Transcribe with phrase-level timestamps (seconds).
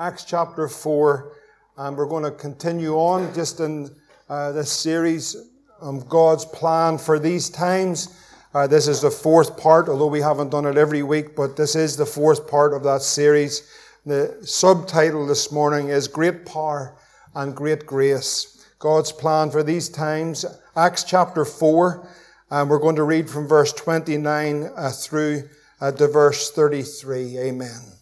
[0.00, 1.32] Acts chapter 4,
[1.78, 3.90] and we're going to continue on just in
[4.28, 5.34] uh, this series
[5.80, 8.16] of God's plan for these times.
[8.54, 11.74] Uh, this is the fourth part, although we haven't done it every week, but this
[11.74, 13.68] is the fourth part of that series.
[14.06, 16.94] The subtitle this morning is Great Power
[17.34, 18.68] and Great Grace.
[18.78, 20.44] God's plan for these times.
[20.76, 22.08] Acts chapter 4,
[22.52, 25.48] and we're going to read from verse 29 uh, through
[25.80, 27.36] uh, to verse 33.
[27.38, 27.97] Amen.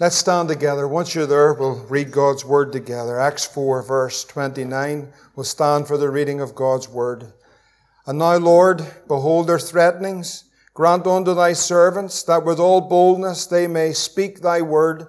[0.00, 0.88] Let's stand together.
[0.88, 3.20] Once you're there, we'll read God's word together.
[3.20, 5.12] Acts 4, verse 29.
[5.36, 7.34] We'll stand for the reading of God's word.
[8.06, 10.44] And now, Lord, behold their threatenings.
[10.72, 15.06] Grant unto thy servants that with all boldness they may speak thy word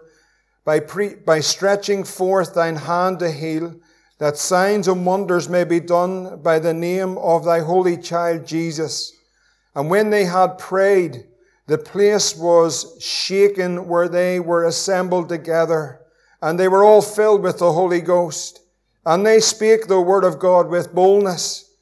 [0.65, 3.73] by, pre- by stretching forth thine hand to heal,
[4.17, 9.13] that signs and wonders may be done by the name of thy holy child Jesus.
[9.73, 11.27] And when they had prayed,
[11.67, 16.01] the place was shaken where they were assembled together,
[16.41, 18.59] and they were all filled with the Holy Ghost.
[19.05, 21.73] And they spake the word of God with boldness.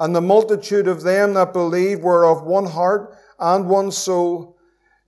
[0.00, 4.56] And the multitude of them that believed were of one heart and one soul.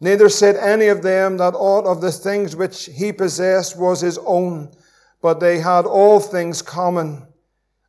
[0.00, 4.18] Neither said any of them that aught of the things which he possessed was his
[4.18, 4.70] own,
[5.22, 7.26] but they had all things common.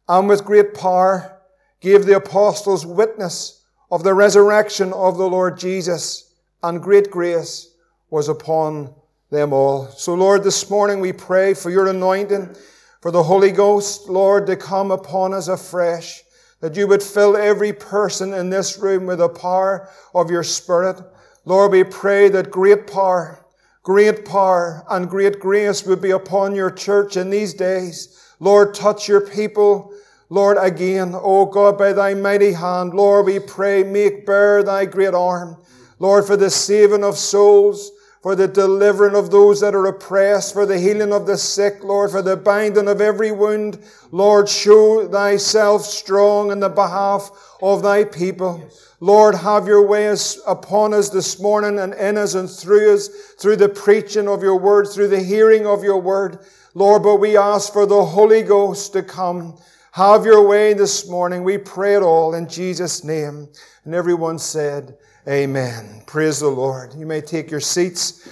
[0.08, 1.40] And with great power
[1.82, 6.27] gave the apostles witness of the resurrection of the Lord Jesus
[6.64, 7.76] and great grace
[8.10, 8.94] was upon
[9.30, 9.88] them all.
[9.88, 12.56] So, Lord, this morning we pray for your anointing,
[13.02, 16.24] for the Holy Ghost, Lord, to come upon us afresh,
[16.62, 21.00] that you would fill every person in this room with the power of your Spirit.
[21.46, 23.46] Lord, we pray that great power,
[23.84, 28.34] great power, and great grace would be upon your church in these days.
[28.40, 29.94] Lord, touch your people.
[30.30, 35.14] Lord, again, O God, by thy mighty hand, Lord, we pray, make bare thy great
[35.14, 35.58] arm.
[36.00, 40.66] Lord, for the saving of souls, for the delivering of those that are oppressed, for
[40.66, 43.80] the healing of the sick, Lord, for the binding of every wound.
[44.12, 47.32] Lord, show thyself strong in the behalf
[47.62, 48.70] of thy people.
[49.00, 50.14] Lord, have your way
[50.48, 53.08] upon us this morning and in us and through us,
[53.40, 56.40] through the preaching of your word, through the hearing of your word.
[56.74, 59.58] Lord, but we ask for the Holy Ghost to come.
[59.92, 61.44] Have your way this morning.
[61.44, 63.48] We pray it all in Jesus' name.
[63.86, 66.04] And everyone said, Amen.
[66.06, 66.94] Praise the Lord.
[66.94, 68.30] You may take your seats.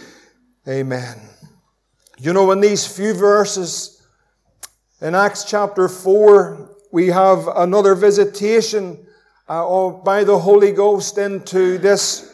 [0.66, 1.19] Amen.
[2.17, 4.01] You know, in these few verses
[5.01, 9.06] in Acts chapter 4, we have another visitation
[9.50, 12.33] uh, by the Holy Ghost into this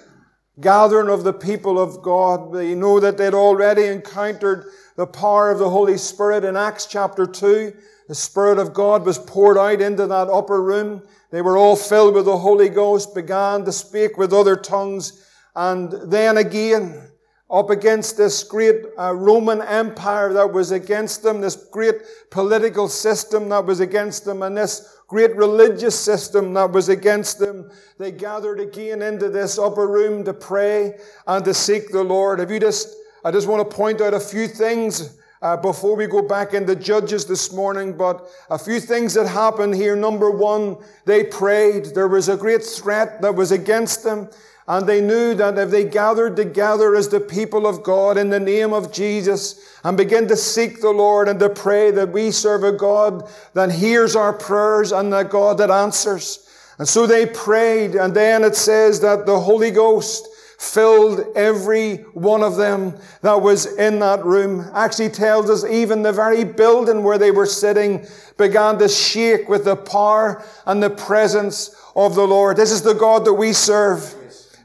[0.59, 2.53] gathering of the people of God.
[2.53, 7.25] They know that they'd already encountered the power of the Holy Spirit in Acts chapter
[7.25, 7.73] 2.
[8.07, 11.01] The Spirit of God was poured out into that upper room.
[11.31, 15.25] They were all filled with the Holy Ghost, began to speak with other tongues,
[15.55, 17.07] and then again,
[17.49, 21.95] up against this great uh, Roman Empire that was against them, this great
[22.29, 27.69] political system that was against them, and this great religious system that was against them.
[27.97, 30.97] They gathered again into this upper room to pray
[31.27, 32.39] and to seek the Lord.
[32.39, 36.05] If you just, I just want to point out a few things uh, before we
[36.07, 39.95] go back into Judges this morning, but a few things that happened here.
[39.95, 41.85] Number one, they prayed.
[41.95, 44.29] There was a great threat that was against them.
[44.67, 48.39] And they knew that if they gathered together as the people of God in the
[48.39, 52.63] name of Jesus and begin to seek the Lord and to pray that we serve
[52.63, 56.47] a God that hears our prayers and a God that answers.
[56.77, 57.95] And so they prayed.
[57.95, 60.27] And then it says that the Holy Ghost
[60.61, 64.69] filled every one of them that was in that room.
[64.75, 68.05] Actually tells us even the very building where they were sitting
[68.37, 72.57] began to shake with the power and the presence of the Lord.
[72.57, 74.13] This is the God that we serve.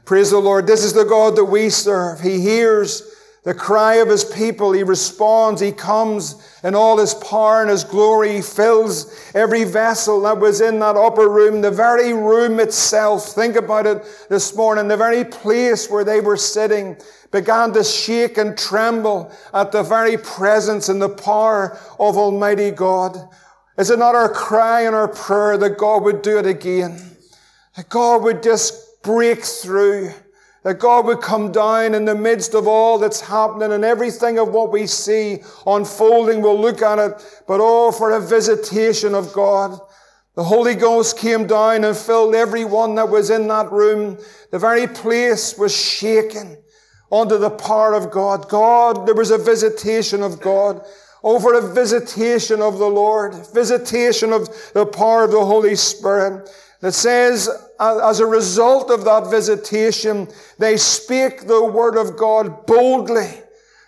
[0.05, 0.67] Praise the Lord.
[0.67, 2.21] This is the God that we serve.
[2.21, 3.01] He hears
[3.47, 4.73] the cry of his people.
[4.73, 5.61] He responds.
[5.61, 6.35] He comes
[6.65, 8.33] in all his power and his glory.
[8.33, 13.27] He fills every vessel that was in that upper room, the very room itself.
[13.29, 14.89] Think about it this morning.
[14.89, 16.97] The very place where they were sitting
[17.31, 23.15] began to shake and tremble at the very presence and the power of Almighty God.
[23.77, 26.99] Is it not our cry and our prayer that God would do it again?
[27.77, 30.11] That God would just break through
[30.67, 34.49] that God would come down in the midst of all that's happening and everything of
[34.49, 36.41] what we see unfolding.
[36.41, 39.79] We'll look at it, but oh, for a visitation of God.
[40.35, 44.17] The Holy Ghost came down and filled everyone that was in that room.
[44.51, 46.57] The very place was shaken
[47.13, 48.49] under the power of God.
[48.49, 50.85] God, there was a visitation of God
[51.23, 56.49] over a visitation of the Lord, visitation of the power of the Holy Spirit
[56.81, 60.27] that says, as a result of that visitation,
[60.59, 63.41] they spake the word of God boldly.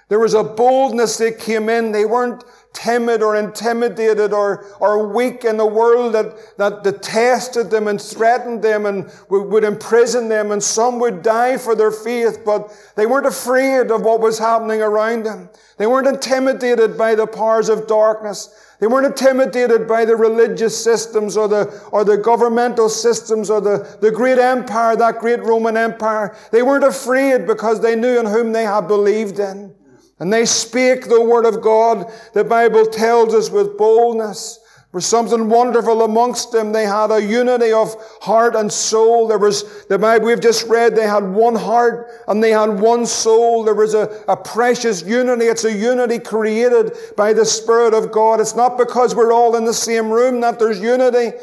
[0.09, 1.91] There was a boldness that came in.
[1.91, 2.44] They weren't
[2.74, 8.63] timid or intimidated or, or weak in the world that, that detested them and threatened
[8.63, 13.06] them and would, would imprison them and some would die for their faith, but they
[13.06, 15.50] weren't afraid of what was happening around them.
[15.77, 18.50] They weren't intimidated by the powers of darkness.
[18.79, 23.97] They weren't intimidated by the religious systems or the, or the governmental systems or the,
[23.99, 26.35] the great empire, that great Roman empire.
[26.51, 29.75] They weren't afraid because they knew in whom they had believed in.
[30.19, 34.58] And they spake the word of God, the Bible tells us, with boldness.
[34.91, 36.71] Was something wonderful amongst them.
[36.71, 39.27] They had a unity of heart and soul.
[39.27, 43.06] There was, the Bible we've just read, they had one heart and they had one
[43.06, 43.63] soul.
[43.63, 45.45] There was a, a precious unity.
[45.45, 48.39] It's a unity created by the Spirit of God.
[48.39, 51.38] It's not because we're all in the same room that there's unity.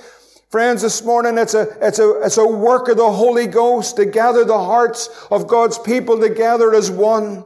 [0.51, 4.07] Friends, this morning it's a, it's a, it's a work of the Holy Ghost to
[4.07, 7.45] gather the hearts of God's people together as one.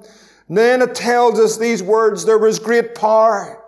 [0.49, 3.60] And then it tells us these words, there was great power.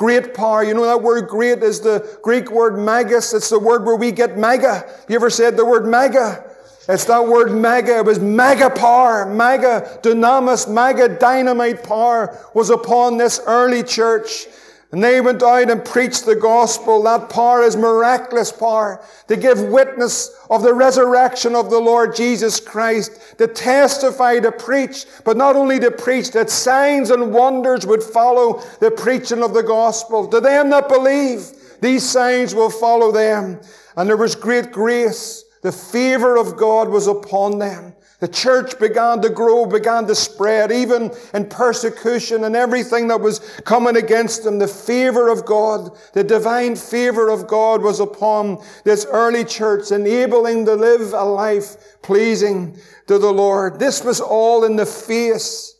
[0.00, 0.64] Great power.
[0.64, 3.34] You know that word great is the Greek word megas.
[3.34, 4.90] It's the word where we get mega.
[5.10, 6.42] You ever said the word mega?
[6.88, 7.98] It's that word mega.
[7.98, 9.26] It was mega power.
[9.26, 14.46] Mega dynamis, mega dynamite power was upon this early church.
[14.92, 17.02] And they went out and preached the gospel.
[17.04, 22.58] That power is miraculous power to give witness of the resurrection of the Lord Jesus
[22.58, 28.02] Christ, to testify, to preach, but not only to preach, that signs and wonders would
[28.02, 30.26] follow the preaching of the gospel.
[30.26, 33.60] To them that believe, these signs will follow them.
[33.96, 35.44] And there was great grace.
[35.62, 37.94] The favor of God was upon them.
[38.20, 43.38] The church began to grow, began to spread, even in persecution and everything that was
[43.64, 44.58] coming against them.
[44.58, 50.66] The favor of God, the divine favor of God was upon this early church, enabling
[50.66, 52.76] to live a life pleasing
[53.06, 53.78] to the Lord.
[53.78, 55.74] This was all in the face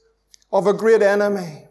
[0.51, 1.67] of a great enemy.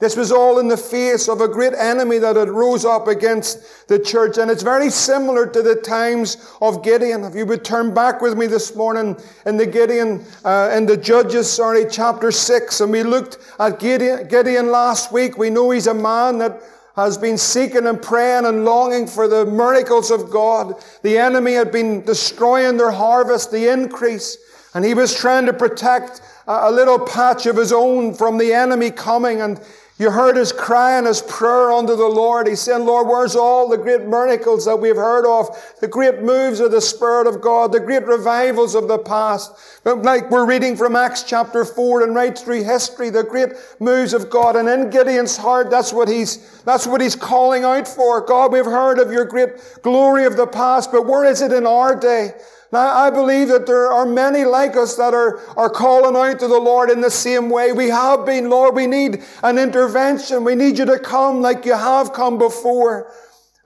[0.00, 3.88] This was all in the face of a great enemy that had rose up against
[3.88, 4.38] the church.
[4.38, 7.24] And it's very similar to the times of Gideon.
[7.24, 10.96] If you would turn back with me this morning in the Gideon, uh, in the
[10.96, 12.80] Judges, sorry, chapter 6.
[12.80, 15.36] And we looked at Gideon, Gideon last week.
[15.36, 16.62] We know he's a man that
[16.94, 20.74] has been seeking and praying and longing for the miracles of God.
[21.02, 24.38] The enemy had been destroying their harvest, the increase.
[24.74, 28.92] And he was trying to protect a little patch of his own from the enemy
[28.92, 29.40] coming.
[29.40, 29.60] And
[29.98, 32.46] you heard his cry and his prayer unto the Lord.
[32.46, 35.48] He said, Lord, where's all the great miracles that we've heard of?
[35.80, 39.52] The great moves of the Spirit of God, the great revivals of the past.
[39.84, 43.50] Like we're reading from Acts chapter 4 and right through history, the great
[43.80, 44.54] moves of God.
[44.54, 48.20] And in Gideon's heart, that's what he's, that's what he's calling out for.
[48.20, 51.66] God, we've heard of your great glory of the past, but where is it in
[51.66, 52.34] our day?
[52.70, 56.48] Now, I believe that there are many like us that are, are calling out to
[56.48, 57.72] the Lord in the same way.
[57.72, 60.44] We have been, Lord, we need an intervention.
[60.44, 63.10] We need you to come like you have come before.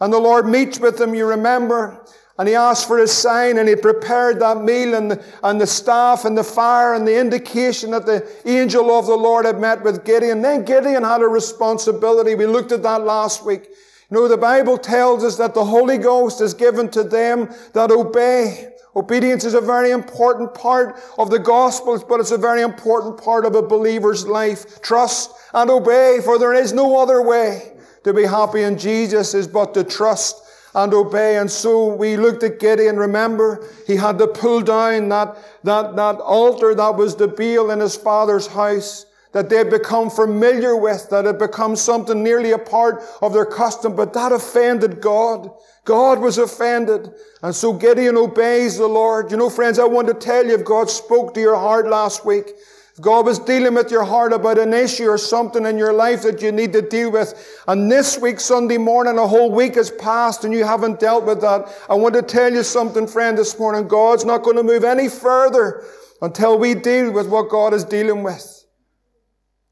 [0.01, 2.05] And the Lord meets with them, you remember.
[2.39, 5.67] And he asked for a sign and he prepared that meal and the, and the
[5.67, 9.83] staff and the fire and the indication that the angel of the Lord had met
[9.83, 10.43] with Gideon.
[10.43, 12.35] Then Gideon had a responsibility.
[12.35, 13.65] We looked at that last week.
[14.11, 17.91] You know, the Bible tells us that the Holy Ghost is given to them that
[17.91, 18.72] obey.
[18.95, 23.47] Obedience is a very important part of the gospel, but it's a very important part
[23.47, 24.83] of a believer's life.
[24.83, 27.73] Trust and obey, for there is no other way
[28.05, 30.43] to be happy in Jesus is but to trust
[30.75, 31.39] and obey.
[31.39, 32.97] And so we looked at Gideon.
[32.97, 37.81] Remember, he had to pull down that, that, that altar that was the Baal in
[37.81, 42.59] his father's house that they had become familiar with, that had become something nearly a
[42.59, 45.51] part of their custom, but that offended God.
[45.85, 47.13] God was offended.
[47.43, 49.31] And so Gideon obeys the Lord.
[49.31, 52.25] You know, friends, I want to tell you, if God spoke to your heart last
[52.25, 52.53] week,
[52.95, 56.23] if God was dealing with your heart about an issue or something in your life
[56.23, 59.91] that you need to deal with, and this week, Sunday morning, a whole week has
[59.91, 63.59] passed and you haven't dealt with that, I want to tell you something, friend, this
[63.59, 63.89] morning.
[63.89, 65.85] God's not going to move any further
[66.21, 68.62] until we deal with what God is dealing with.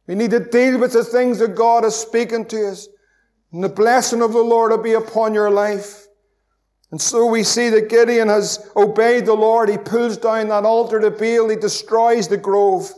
[0.07, 2.88] We need to deal with the things that God is speaking to us.
[3.52, 6.07] And the blessing of the Lord will be upon your life.
[6.90, 9.69] And so we see that Gideon has obeyed the Lord.
[9.69, 11.49] He pulls down that altar to Baal.
[11.49, 12.90] He destroys the grove.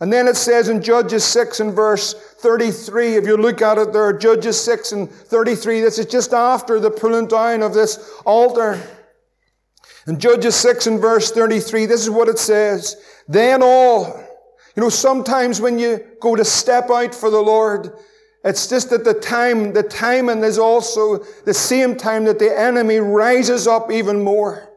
[0.00, 3.92] And then it says in Judges 6 and verse 33, if you look at it
[3.92, 8.80] there, Judges 6 and 33, this is just after the pulling down of this altar.
[10.06, 12.96] In Judges 6 and verse 33, this is what it says.
[13.26, 14.22] Then all,
[14.76, 17.92] you know, sometimes when you go to step out for the Lord,
[18.44, 22.98] it's just that the time, the timing is also the same time that the enemy
[22.98, 24.68] rises up even more.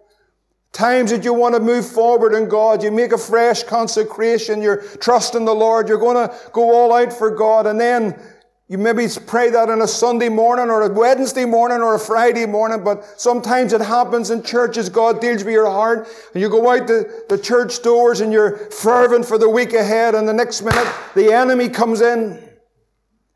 [0.71, 4.81] Times that you want to move forward in God, you make a fresh consecration, you're
[4.81, 8.19] trusting the Lord, you're going to go all out for God, and then
[8.69, 12.45] you maybe pray that on a Sunday morning or a Wednesday morning or a Friday
[12.45, 14.89] morning, but sometimes it happens in churches.
[14.89, 18.57] God deals with your heart and you go out the, the church doors and you're
[18.69, 22.47] fervent for the week ahead and the next minute the enemy comes in.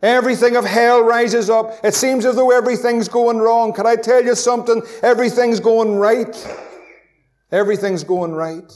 [0.03, 1.79] Everything of hell rises up.
[1.83, 3.73] It seems as though everything's going wrong.
[3.73, 4.83] Can I tell you something?
[5.01, 6.35] Everything's going right.
[7.51, 8.71] Everything's going right.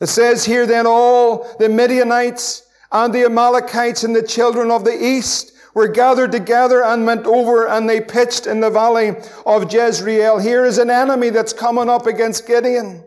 [0.00, 2.63] It says here then all the Midianites
[2.94, 7.66] and the Amalekites and the children of the east were gathered together and went over
[7.66, 10.38] and they pitched in the valley of Jezreel.
[10.38, 13.04] Here is an enemy that's coming up against Gideon.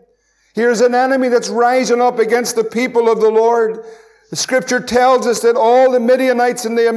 [0.54, 3.84] Here's an enemy that's rising up against the people of the Lord.
[4.30, 6.88] The scripture tells us that all the Midianites and the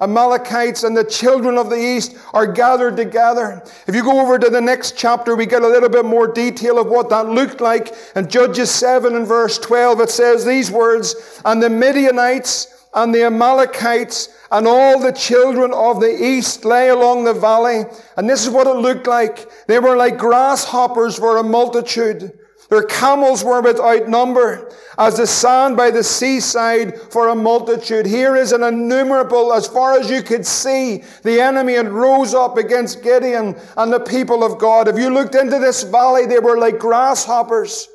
[0.00, 3.62] Amalekites and the children of the east are gathered together.
[3.86, 6.78] If you go over to the next chapter, we get a little bit more detail
[6.78, 7.94] of what that looked like.
[8.16, 13.24] In Judges 7 and verse 12, it says these words, And the Midianites and the
[13.24, 17.84] Amalekites and all the children of the east lay along the valley.
[18.16, 19.66] And this is what it looked like.
[19.66, 22.38] They were like grasshoppers for a multitude.
[22.72, 28.06] Their camels were without number, as the sand by the seaside for a multitude.
[28.06, 32.56] Here is an innumerable, as far as you could see, the enemy and rose up
[32.56, 34.88] against Gideon and the people of God.
[34.88, 37.88] If you looked into this valley, they were like grasshoppers.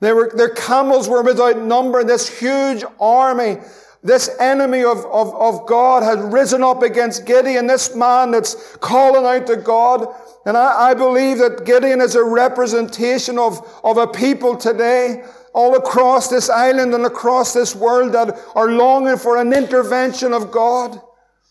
[0.00, 2.02] They were, their camels were without number.
[2.02, 3.58] This huge army
[4.02, 9.26] this enemy of, of, of God has risen up against Gideon, this man that's calling
[9.26, 10.08] out to God.
[10.46, 15.76] And I, I believe that Gideon is a representation of, of a people today all
[15.76, 21.00] across this island and across this world that are longing for an intervention of God.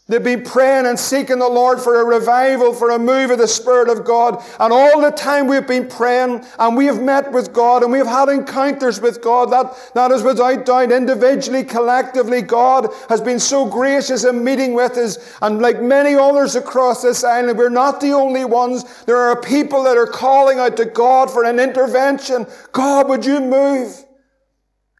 [0.09, 3.47] They've been praying and seeking the Lord for a revival, for a move of the
[3.47, 4.43] Spirit of God.
[4.59, 7.99] And all the time we've been praying and we have met with God and we
[7.99, 9.51] have had encounters with God.
[9.51, 14.97] That, that is without doubt, individually, collectively, God has been so gracious in meeting with
[14.97, 15.37] us.
[15.43, 19.03] And like many others across this island, we're not the only ones.
[19.05, 22.47] There are people that are calling out to God for an intervention.
[22.71, 24.05] God, would you move?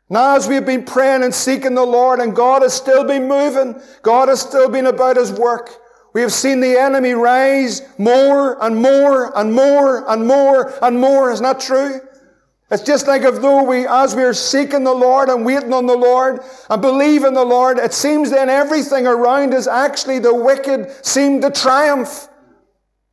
[0.09, 3.79] Now, as we've been praying and seeking the Lord, and God has still been moving,
[4.01, 5.69] God has still been about His work.
[6.13, 11.31] We have seen the enemy rise more and more and more and more and more.
[11.31, 12.01] Isn't that true?
[12.71, 15.85] It's just like if though we, as we are seeking the Lord and waiting on
[15.85, 21.05] the Lord and believing the Lord, it seems then everything around us, actually the wicked
[21.05, 22.27] seem to triumph.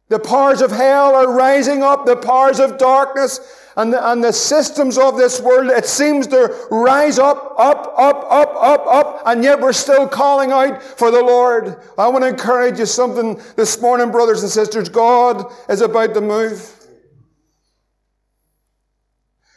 [0.09, 3.41] The powers of hell are rising up, the powers of darkness
[3.77, 8.25] and the, and the systems of this world, it seems to rise up, up, up,
[8.31, 11.77] up, up, up, and yet we're still calling out for the Lord.
[11.99, 14.89] I want to encourage you something this morning, brothers and sisters.
[14.89, 16.73] God is about to move.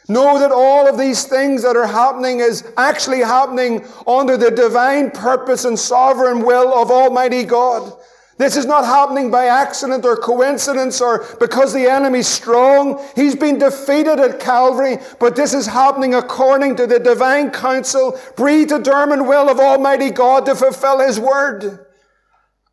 [0.06, 5.12] Know that all of these things that are happening is actually happening under the divine
[5.12, 7.92] purpose and sovereign will of Almighty God.
[8.40, 12.98] This is not happening by accident or coincidence or because the enemy's strong.
[13.14, 19.28] He's been defeated at Calvary, but this is happening according to the divine counsel, predetermined
[19.28, 21.84] will of Almighty God to fulfill His word.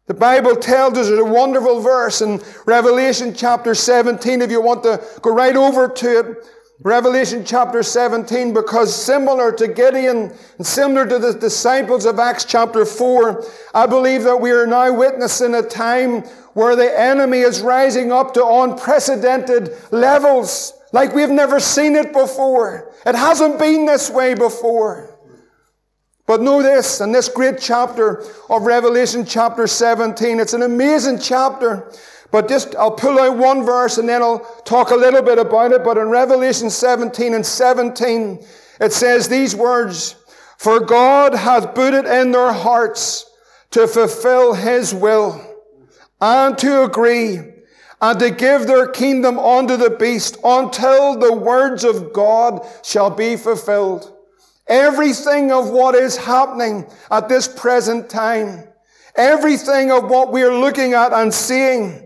[0.06, 4.42] The Bible tells us a wonderful verse in Revelation chapter 17.
[4.42, 6.46] If you want to go right over to it,
[6.84, 12.86] Revelation chapter 17, because similar to Gideon and similar to the disciples of Acts chapter
[12.86, 13.44] 4,
[13.74, 16.22] I believe that we are now witnessing a time
[16.54, 22.94] where the enemy is rising up to unprecedented levels like we've never seen it before.
[23.08, 25.18] It hasn't been this way before.
[26.28, 31.92] But know this, in this great chapter of Revelation chapter 17, it's an amazing chapter
[32.38, 35.72] but just, I'll pull out one verse and then I'll talk a little bit about
[35.72, 35.84] it.
[35.84, 38.46] But in Revelation 17 and 17,
[38.80, 40.16] it says these words,
[40.60, 43.26] For God hath put it in their hearts
[43.72, 45.42] to fulfill His will
[46.22, 47.40] and to agree
[48.02, 53.36] and to give their kingdom unto the beast until the words of God shall be
[53.36, 54.16] fulfilled.
[54.68, 58.68] Everything of what is happening at this present time,
[59.16, 62.04] everything of what we are looking at and seeing,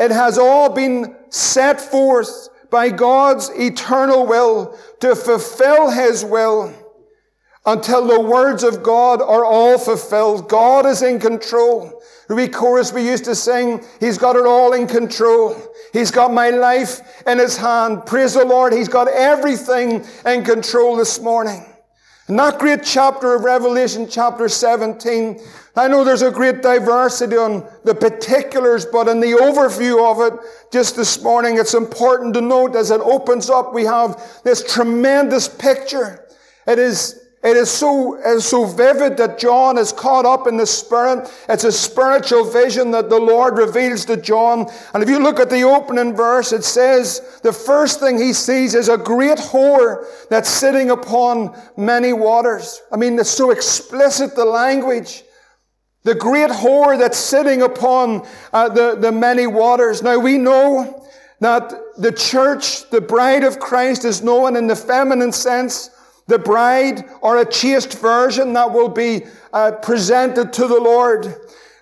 [0.00, 6.74] it has all been set forth by God's eternal will to fulfill His will
[7.66, 10.48] until the words of God are all fulfilled.
[10.48, 12.02] God is in control.
[12.28, 15.60] The chorus we used to sing, He's got it all in control.
[15.92, 18.06] He's got my life in His hand.
[18.06, 18.72] Praise the Lord.
[18.72, 21.66] He's got everything in control this morning.
[22.28, 25.40] In that great chapter of Revelation, chapter 17,
[25.76, 30.40] I know there's a great diversity on the particulars, but in the overview of it,
[30.72, 35.48] just this morning, it's important to note as it opens up, we have this tremendous
[35.48, 36.26] picture.
[36.66, 40.58] It is it is so, it is so vivid that John is caught up in
[40.58, 41.32] the Spirit.
[41.48, 44.70] It's a spiritual vision that the Lord reveals to John.
[44.92, 48.74] And if you look at the opening verse, it says the first thing he sees
[48.74, 52.82] is a great whore that's sitting upon many waters.
[52.92, 55.24] I mean, it's so explicit, the language.
[56.02, 60.02] The great whore that's sitting upon uh, the, the many waters.
[60.02, 61.06] Now we know
[61.40, 65.90] that the church, the bride of Christ, is known in the feminine sense
[66.30, 71.34] the bride or a chaste version that will be uh, presented to the Lord.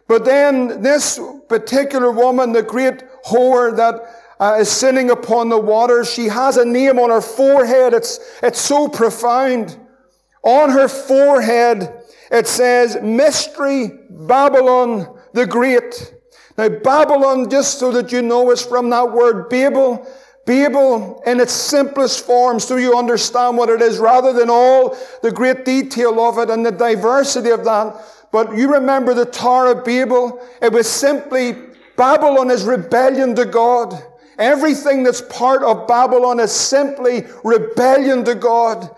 [0.08, 4.00] But then this particular woman, the great whore that
[4.40, 7.92] uh, is sitting upon the waters, she has a name on her forehead.
[7.92, 9.76] It's, it's so profound.
[10.42, 11.97] On her forehead,
[12.30, 16.14] it says, Mystery Babylon the Great.
[16.56, 20.06] Now, Babylon, just so that you know, is from that word Babel,
[20.44, 25.30] Babel in its simplest form so you understand what it is rather than all the
[25.30, 27.94] great detail of it and the diversity of that.
[28.32, 30.42] But you remember the Tower of Babel?
[30.60, 31.54] It was simply
[31.96, 34.02] Babylon is rebellion to God.
[34.38, 38.88] Everything that's part of Babylon is simply rebellion to God.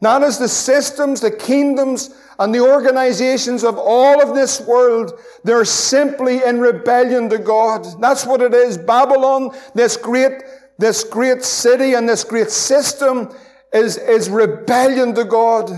[0.00, 5.64] Not as the systems, the kingdoms, and the organizations of all of this world, they're
[5.64, 7.84] simply in rebellion to God.
[8.00, 8.78] That's what it is.
[8.78, 10.42] Babylon, this great
[10.78, 13.34] this great city and this great system
[13.72, 15.70] is, is rebellion to God.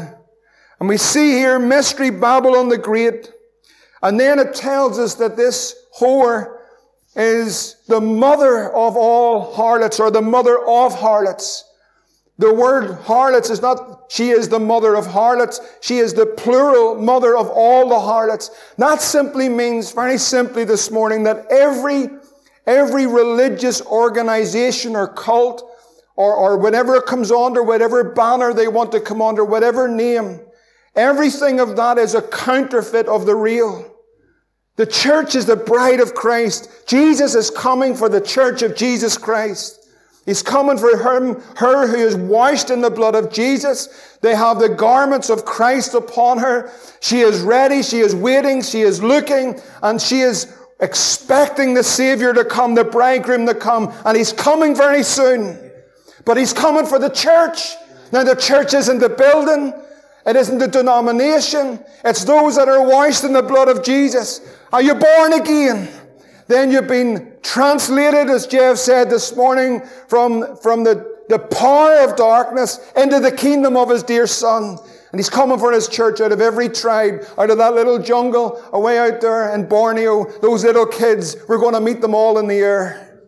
[0.78, 3.32] And we see here Mystery Babylon the Great.
[4.02, 6.58] And then it tells us that this whore
[7.16, 11.64] is the mother of all harlots or the mother of harlots.
[12.40, 15.60] The word harlots is not, she is the mother of harlots.
[15.80, 18.50] She is the plural mother of all the harlots.
[18.78, 22.08] That simply means, very simply this morning, that every
[22.66, 25.68] Every religious organization or cult
[26.14, 30.40] or, or whatever it comes under, whatever banner they want to come under, whatever name,
[30.94, 33.92] everything of that is a counterfeit of the real.
[34.76, 36.70] The church is the bride of Christ.
[36.86, 39.79] Jesus is coming for the church of Jesus Christ.
[40.26, 44.18] He's coming for him, her who is washed in the blood of Jesus.
[44.20, 46.70] They have the garments of Christ upon her.
[47.00, 47.82] She is ready.
[47.82, 48.62] She is waiting.
[48.62, 53.92] She is looking and she is expecting the Savior to come, the bridegroom to come,
[54.04, 55.58] and He's coming very soon.
[56.24, 57.74] But He's coming for the church.
[58.12, 59.72] Now the church isn't the building.
[60.26, 61.82] It isn't the denomination.
[62.04, 64.40] It's those that are washed in the blood of Jesus.
[64.72, 65.88] Are you born again?
[66.50, 72.16] Then you've been translated, as Jeff said this morning, from, from the, the power of
[72.16, 74.76] darkness into the kingdom of his dear son.
[75.12, 78.60] And he's coming for his church out of every tribe, out of that little jungle
[78.72, 80.24] away out there in Borneo.
[80.40, 83.22] Those little kids, we're going to meet them all in the air.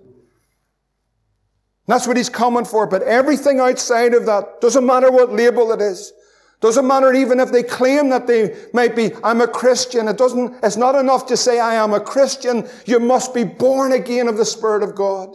[1.87, 2.89] That's what he's coming for.
[2.89, 6.13] But everything outside of that, doesn't matter what label it is.
[6.63, 10.07] Doesn't matter even if they claim that they might be, I'm a Christian.
[10.07, 12.69] It doesn't, it's not enough to say I am a Christian.
[12.87, 15.35] You must be born again of the Spirit of God.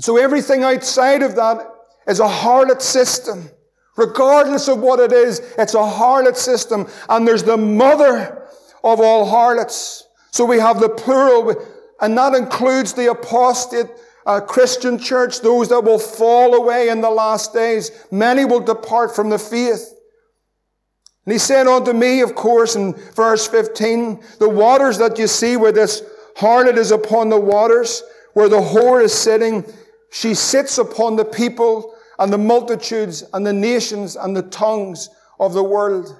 [0.00, 1.60] So everything outside of that
[2.06, 3.50] is a harlot system.
[3.98, 6.86] Regardless of what it is, it's a harlot system.
[7.10, 8.48] And there's the mother
[8.82, 10.08] of all harlots.
[10.30, 11.54] So we have the plural,
[12.00, 13.88] and that includes the apostate
[14.24, 17.90] uh, Christian church, those that will fall away in the last days.
[18.10, 19.96] Many will depart from the faith.
[21.28, 25.58] And he said unto me, of course, in verse 15, the waters that you see
[25.58, 26.02] where this
[26.38, 29.62] harlot is upon the waters, where the whore is sitting,
[30.10, 35.52] she sits upon the people and the multitudes and the nations and the tongues of
[35.52, 36.18] the world.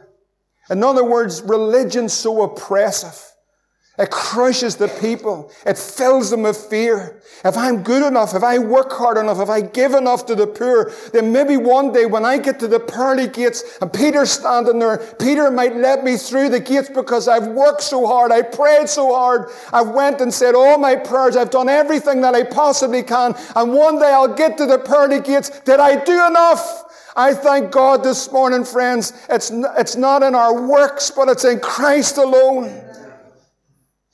[0.68, 3.27] In other words, religion so oppressive
[3.98, 5.50] it crushes the people.
[5.66, 7.20] It fills them with fear.
[7.44, 10.46] If I'm good enough, if I work hard enough, if I give enough to the
[10.46, 14.78] poor, then maybe one day when I get to the pearly gates and Peter's standing
[14.78, 18.30] there, Peter might let me through the gates because I've worked so hard.
[18.30, 19.50] I prayed so hard.
[19.72, 21.36] I've went and said all my prayers.
[21.36, 23.34] I've done everything that I possibly can.
[23.56, 25.50] And one day I'll get to the pearly gates.
[25.60, 26.84] Did I do enough?
[27.16, 29.12] I thank God this morning, friends.
[29.28, 32.87] It's, it's not in our works, but it's in Christ alone.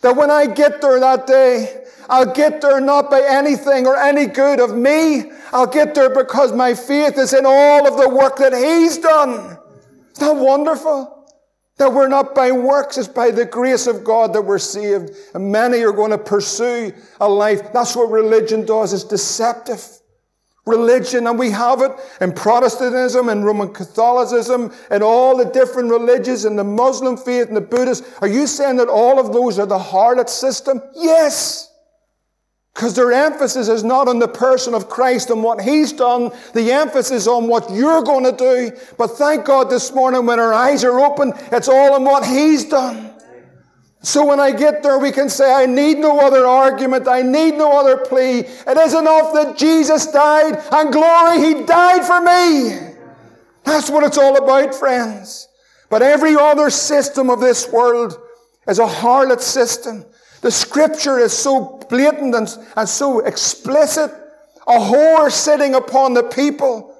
[0.05, 4.27] That when I get there that day, I'll get there not by anything or any
[4.27, 5.33] good of me.
[5.51, 9.31] I'll get there because my faith is in all of the work that He's done.
[9.31, 11.27] Isn't that wonderful?
[11.79, 15.11] That we're not by works, it's by the grace of God that we're saved.
[15.33, 17.73] And many are going to pursue a life.
[17.73, 19.83] That's what religion does, it's deceptive.
[20.67, 26.45] Religion, and we have it in Protestantism and Roman Catholicism and all the different religions
[26.45, 28.05] and the Muslim faith and the Buddhist.
[28.21, 30.81] Are you saying that all of those are the harlot system?
[30.95, 31.71] Yes.
[32.75, 36.33] Because their emphasis is not on the person of Christ and what He's done.
[36.55, 38.77] The emphasis on what you're going to do.
[38.99, 42.65] But thank God this morning when our eyes are open, it's all on what He's
[42.65, 43.14] done.
[44.05, 47.09] So when I get there, we can say, I need no other argument.
[47.09, 48.41] I need no other plea.
[48.41, 52.95] It is enough that Jesus died and glory, He died for me.
[53.65, 55.49] That's what it's all about, friends.
[55.89, 58.19] But every other system of this world
[58.69, 60.05] is a harlot system.
[60.43, 64.11] The scripture is so blatant and, and so explicit.
[64.67, 66.95] A whore sitting upon the people,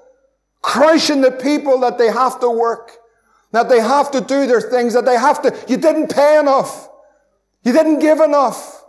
[0.63, 2.93] crushing the people that they have to work,
[3.53, 6.89] that they have to do their things, that they have to, you didn't pay enough.
[7.65, 8.85] You didn't give enough.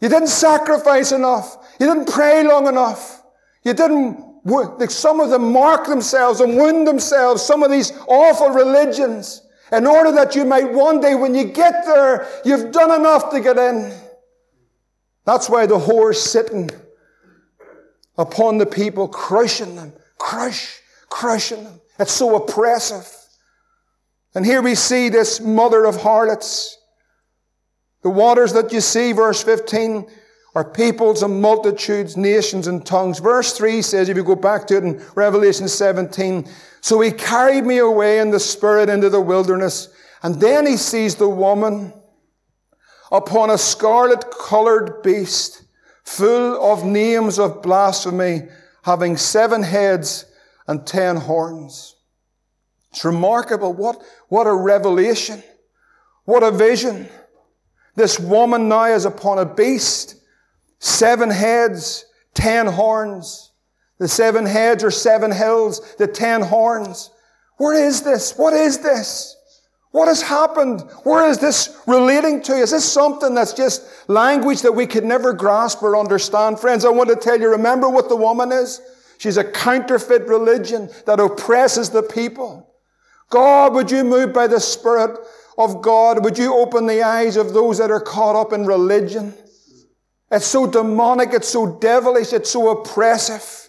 [0.00, 1.56] You didn't sacrifice enough.
[1.80, 3.22] You didn't pray long enough.
[3.62, 4.22] You didn't,
[4.90, 9.40] some of them mark themselves and wound themselves, some of these awful religions,
[9.72, 13.40] in order that you might one day, when you get there, you've done enough to
[13.40, 13.98] get in.
[15.24, 16.70] That's why the whore's sitting
[18.18, 21.80] upon the people, crushing them, crush, crushing them.
[21.98, 23.10] It's so oppressive.
[24.34, 26.78] And here we see this mother of harlots
[28.04, 30.06] the waters that you see, verse 15,
[30.54, 33.18] are peoples and multitudes, nations and tongues.
[33.18, 36.46] Verse 3 says, if you go back to it in Revelation 17,
[36.82, 39.88] so he carried me away in the spirit into the wilderness,
[40.22, 41.94] and then he sees the woman
[43.10, 45.64] upon a scarlet colored beast,
[46.04, 48.42] full of names of blasphemy,
[48.82, 50.26] having seven heads
[50.68, 51.96] and ten horns.
[52.90, 53.72] It's remarkable.
[53.72, 55.42] What, what a revelation.
[56.26, 57.08] What a vision.
[57.94, 60.16] This woman now is upon a beast,
[60.78, 63.52] seven heads, ten horns.
[63.98, 67.10] The seven heads are seven hills, the ten horns.
[67.56, 68.36] Where is this?
[68.36, 69.36] What is this?
[69.92, 70.80] What has happened?
[71.04, 72.54] Where is this relating to?
[72.54, 76.58] Is this something that's just language that we could never grasp or understand?
[76.58, 78.80] Friends, I want to tell you, remember what the woman is?
[79.18, 82.74] She's a counterfeit religion that oppresses the people.
[83.30, 85.16] God, would you move by the Spirit
[85.56, 89.34] of God, would you open the eyes of those that are caught up in religion?
[90.30, 93.68] It's so demonic, it's so devilish, it's so oppressive.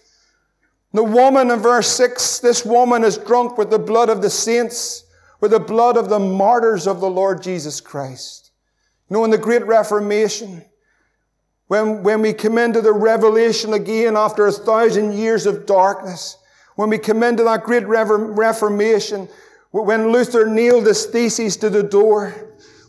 [0.93, 5.03] The woman in verse 6, this woman is drunk with the blood of the saints,
[5.41, 8.51] with the blood of the martyrs of the Lord Jesus Christ.
[9.09, 10.63] You know, in the Great Reformation,
[11.67, 16.37] when, when we come into the revelation again after a thousand years of darkness,
[16.75, 19.27] when we come into that great Reformation,
[19.83, 22.33] when Luther nailed his theses to the door,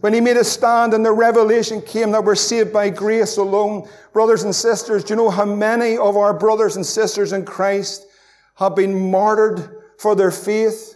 [0.00, 3.88] when he made a stand and the revelation came that we're saved by grace alone,
[4.12, 8.06] brothers and sisters, do you know how many of our brothers and sisters in Christ
[8.54, 10.94] have been martyred for their faith?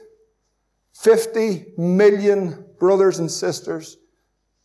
[0.94, 3.96] 50 million brothers and sisters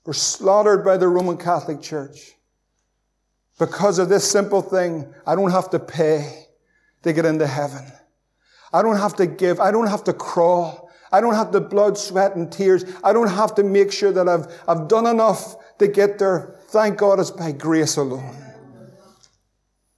[0.06, 2.34] were slaughtered by the Roman Catholic Church
[3.58, 5.14] because of this simple thing.
[5.26, 6.48] I don't have to pay
[7.04, 7.86] to get into heaven.
[8.74, 9.60] I don't have to give.
[9.60, 10.85] I don't have to crawl.
[11.16, 12.84] I don't have the blood, sweat, and tears.
[13.02, 16.60] I don't have to make sure that I've, I've done enough to get there.
[16.68, 18.36] Thank God it's by grace alone.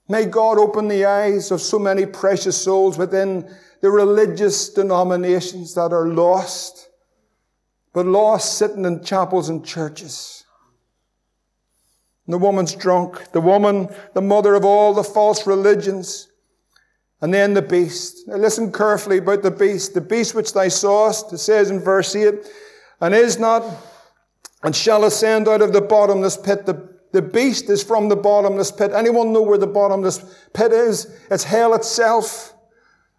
[0.08, 5.92] May God open the eyes of so many precious souls within the religious denominations that
[5.92, 6.88] are lost,
[7.92, 10.44] but lost sitting in chapels and churches.
[12.26, 13.32] And the woman's drunk.
[13.32, 16.27] The woman, the mother of all the false religions,
[17.20, 18.28] and then the beast.
[18.28, 19.94] Now listen carefully about the beast.
[19.94, 22.34] The beast which thou sawest, it says in verse 8,
[23.00, 23.64] and is not,
[24.62, 26.66] and shall ascend out of the bottomless pit.
[26.66, 28.92] The, the beast is from the bottomless pit.
[28.92, 31.06] Anyone know where the bottomless pit is?
[31.30, 32.54] It's hell itself.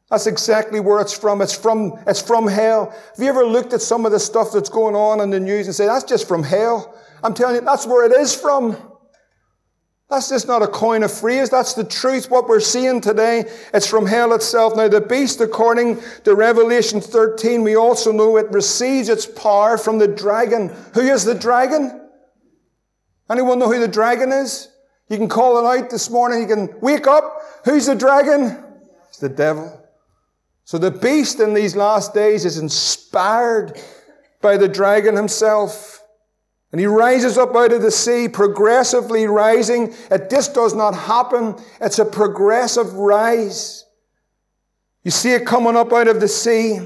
[0.10, 1.42] That's exactly where it's from.
[1.42, 2.90] It's from, it's from hell.
[2.90, 5.68] Have you ever looked at some of the stuff that's going on in the news
[5.68, 6.96] and say, that's just from hell?
[7.24, 8.76] I'm telling you, that's where it is from.
[10.10, 11.52] That's just not a coin of phrase.
[11.52, 12.32] That's the truth.
[12.32, 14.76] What we're seeing today, it's from hell itself.
[14.76, 20.00] Now, the beast, according to Revelation 13, we also know it receives its power from
[20.00, 20.70] the dragon.
[20.96, 22.10] Who is the dragon?
[23.30, 24.70] Anyone know who the dragon is?
[25.10, 26.42] You can call it out this morning.
[26.42, 27.42] You can wake up.
[27.66, 28.64] Who's the dragon?
[29.10, 29.76] It's the devil.
[30.66, 33.80] So the beast in these last days is inspired
[34.42, 35.99] by the dragon himself.
[36.72, 39.94] And he rises up out of the sea, progressively rising.
[40.12, 41.56] It just does not happen.
[41.82, 43.86] It's a progressive rise.
[45.04, 46.80] You see it coming up out of the sea.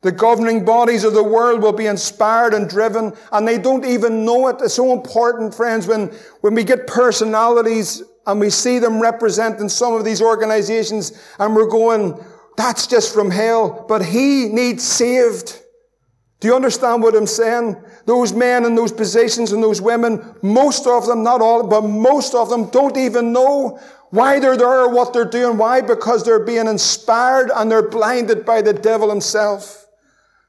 [0.00, 4.24] The governing bodies of the world will be inspired and driven, and they don't even
[4.24, 4.56] know it.
[4.60, 6.08] It's so important, friends, when,
[6.42, 11.68] when we get personalities and we see them representing some of these organizations and we're
[11.68, 12.22] going,
[12.56, 15.60] that's just from hell, but he needs saved.
[16.44, 17.74] Do you understand what I'm saying?
[18.04, 22.34] Those men in those positions and those women, most of them, not all, but most
[22.34, 23.80] of them don't even know
[24.10, 25.56] why they're there or what they're doing.
[25.56, 25.80] Why?
[25.80, 29.86] Because they're being inspired and they're blinded by the devil himself.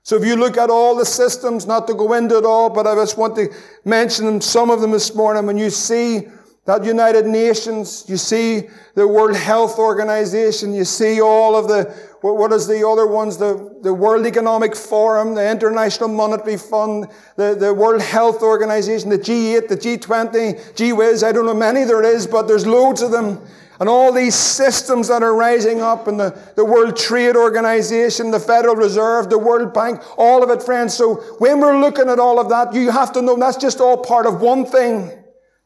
[0.03, 2.85] So if you look at all the systems, not to go into it all, but
[2.85, 3.47] I just want to
[3.85, 6.27] mention some of them this morning, when you see
[6.65, 8.63] that United Nations, you see
[8.95, 11.95] the World Health Organization, you see all of the,
[12.33, 17.55] what is the other ones, the, the World Economic Forum, the International Monetary Fund, the,
[17.55, 22.25] the World Health Organization, the G8, the G20, GWIZ, I don't know many there is,
[22.25, 23.45] but there's loads of them.
[23.79, 28.39] And all these systems that are rising up and the, the World Trade Organization, the
[28.39, 30.93] Federal Reserve, the World Bank, all of it, friends.
[30.93, 33.97] So when we're looking at all of that, you have to know that's just all
[33.97, 35.11] part of one thing.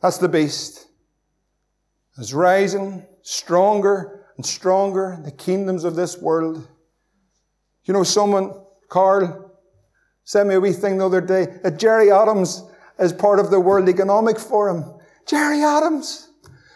[0.01, 0.87] That's the beast
[2.17, 6.65] It's rising stronger and stronger, the kingdoms of this world.
[7.83, 8.53] You know, someone,
[8.87, 9.51] Carl,
[10.23, 12.63] sent me a wee thing the other day that Gerry Adams
[12.99, 14.97] is part of the World Economic Forum.
[15.27, 16.29] Gerry Adams!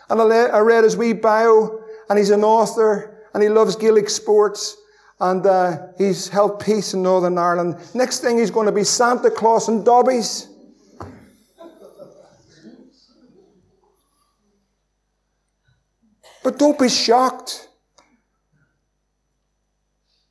[0.09, 4.75] And I read his wee bio, and he's an author, and he loves Gaelic sports,
[5.21, 7.77] and uh, he's helped peace in Northern Ireland.
[7.93, 10.49] Next thing, he's going to be Santa Claus and Dobbies.
[16.43, 17.69] But don't be shocked.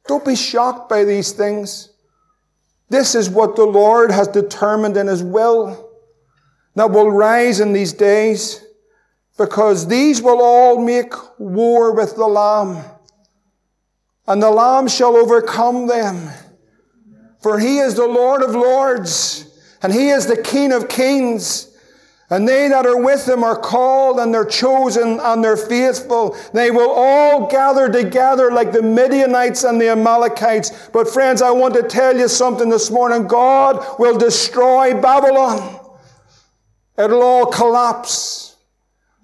[0.07, 1.91] Don't be shocked by these things.
[2.89, 5.91] This is what the Lord has determined in His will
[6.75, 8.63] that will rise in these days
[9.39, 12.85] because these will all make war with the Lamb
[14.27, 16.29] and the Lamb shall overcome them.
[17.41, 21.72] For He is the Lord of lords and He is the King of kings.
[22.33, 26.35] And they that are with him are called and they're chosen and they're faithful.
[26.55, 30.89] They will all gather together like the Midianites and the Amalekites.
[30.95, 33.27] But friends, I want to tell you something this morning.
[33.27, 35.79] God will destroy Babylon.
[36.97, 38.57] It'll all collapse.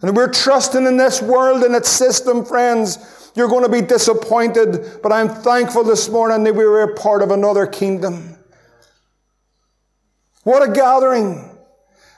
[0.03, 3.33] And we're trusting in this world and its system, friends.
[3.35, 7.31] You're going to be disappointed, but I'm thankful this morning that we were part of
[7.31, 8.37] another kingdom.
[10.43, 11.58] What a gathering.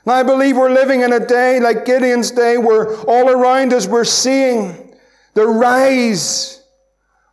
[0.04, 3.86] And I believe we're living in a day like Gideon's day where all around us
[3.86, 4.96] we're seeing
[5.34, 6.62] the rise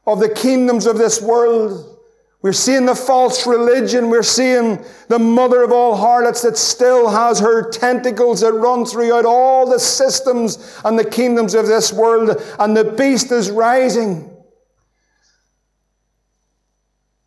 [0.06, 1.98] of the kingdoms of this world.
[2.42, 4.10] We're seeing the false religion.
[4.10, 9.26] We're seeing the mother of all harlots that still has her tentacles that run throughout
[9.26, 12.42] all the systems and the kingdoms of this world.
[12.60, 14.34] And the beast is rising.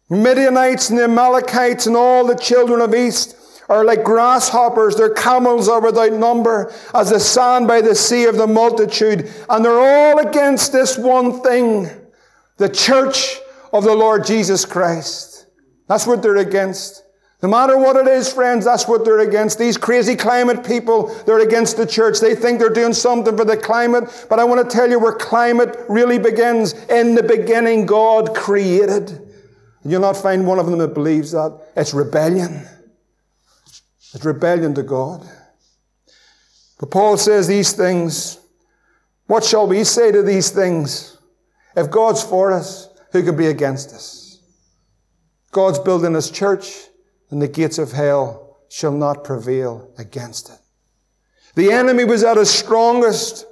[0.08, 3.36] Midianites and the Amalekites and all the children of East
[3.70, 8.36] are like grasshoppers, their camels are without number, as the sand by the sea of
[8.36, 9.32] the multitude.
[9.48, 11.88] And they're all against this one thing
[12.56, 13.38] the church
[13.72, 15.46] of the Lord Jesus Christ.
[15.86, 17.04] That's what they're against.
[17.42, 19.58] No matter what it is, friends, that's what they're against.
[19.58, 22.20] These crazy climate people, they're against the church.
[22.20, 24.26] They think they're doing something for the climate.
[24.28, 26.74] But I want to tell you where climate really begins.
[26.90, 29.10] In the beginning, God created.
[29.10, 31.58] And You'll not find one of them that believes that.
[31.76, 32.66] It's rebellion.
[34.14, 35.26] It's rebellion to God.
[36.78, 38.38] But Paul says these things.
[39.26, 41.18] What shall we say to these things?
[41.76, 44.40] If God's for us, who can be against us?
[45.52, 46.68] God's building his church,
[47.30, 50.58] and the gates of hell shall not prevail against it.
[51.54, 53.46] The enemy was at his strongest,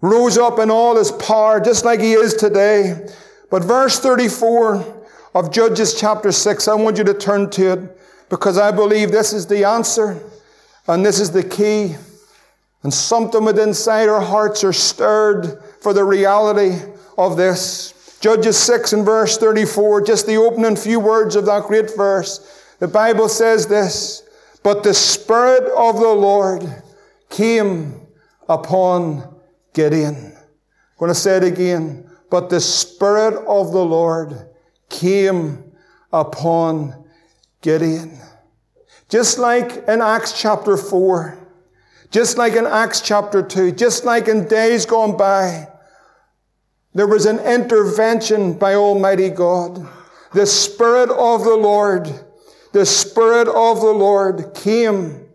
[0.00, 3.08] rose up in all his power, just like he is today.
[3.50, 7.97] But verse 34 of Judges chapter 6, I want you to turn to it
[8.30, 10.22] because I believe this is the answer
[10.86, 11.96] and this is the key.
[12.82, 16.78] And something within inside our hearts are stirred for the reality
[17.16, 18.18] of this.
[18.20, 22.64] Judges 6 and verse 34, just the opening few words of that great verse.
[22.78, 24.28] The Bible says this,
[24.62, 26.82] but the Spirit of the Lord
[27.30, 28.06] came
[28.48, 29.36] upon
[29.72, 30.16] Gideon.
[30.16, 32.08] I'm going to say it again.
[32.30, 34.48] But the Spirit of the Lord
[34.90, 35.72] came
[36.12, 37.07] upon
[37.60, 38.18] Gideon.
[39.08, 41.38] Just like in Acts chapter 4,
[42.10, 45.68] just like in Acts chapter 2, just like in days gone by,
[46.94, 49.86] there was an intervention by Almighty God.
[50.32, 52.08] The Spirit of the Lord,
[52.72, 55.26] the Spirit of the Lord came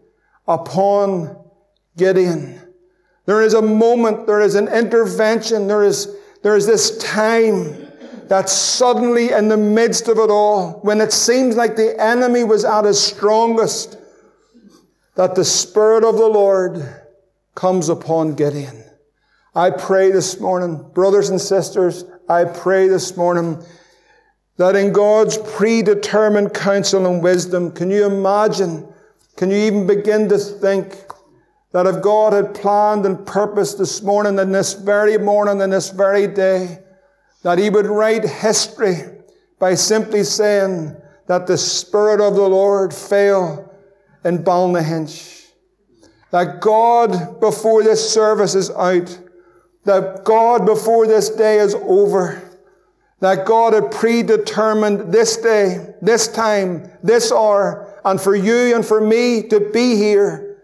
[0.48, 1.38] upon
[1.98, 2.60] Gideon.
[3.26, 7.83] There is a moment, there is an intervention, there is, there is this time
[8.34, 12.66] that suddenly in the midst of it all, when it seems like the enemy was
[12.66, 13.96] at his strongest,
[15.14, 16.84] that the Spirit of the Lord
[17.54, 18.86] comes upon Gideon.
[19.54, 23.64] I pray this morning, brothers and sisters, I pray this morning
[24.58, 28.92] that in God's predetermined counsel and wisdom, can you imagine,
[29.36, 31.06] can you even begin to think
[31.72, 35.92] that if God had planned and purposed this morning and this very morning and this
[35.92, 36.80] very day,
[37.44, 38.96] that He would write history
[39.60, 40.96] by simply saying
[41.28, 43.72] that the Spirit of the Lord fell
[44.26, 45.48] in Ballynahinch.
[46.32, 49.20] That God, before this service is out,
[49.84, 52.42] that God, before this day is over,
[53.20, 59.00] that God had predetermined this day, this time, this hour, and for you and for
[59.00, 60.62] me to be here,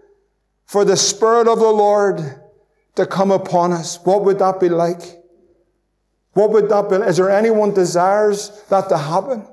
[0.66, 2.20] for the Spirit of the Lord
[2.96, 4.00] to come upon us.
[4.04, 5.19] What would that be like?
[6.34, 6.96] What would that be?
[6.98, 9.46] Is there anyone desires that to happen?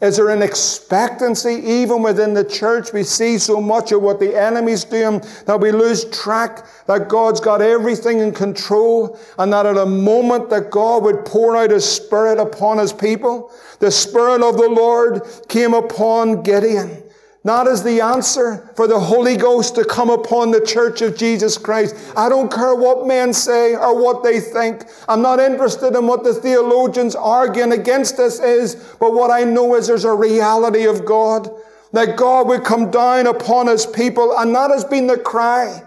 [0.00, 2.92] Is there an expectancy even within the church?
[2.92, 7.40] We see so much of what the enemy's doing that we lose track that God's
[7.40, 11.88] got everything in control and that at a moment that God would pour out His
[11.88, 17.03] Spirit upon His people, the Spirit of the Lord came upon Gideon.
[17.46, 21.58] Not as the answer for the Holy Ghost to come upon the church of Jesus
[21.58, 21.94] Christ.
[22.16, 24.84] I don't care what men say or what they think.
[25.06, 29.74] I'm not interested in what the theologians arguing against us is, but what I know
[29.74, 31.50] is there's a reality of God.
[31.92, 35.82] That God would come down upon His people, and that has been the cry.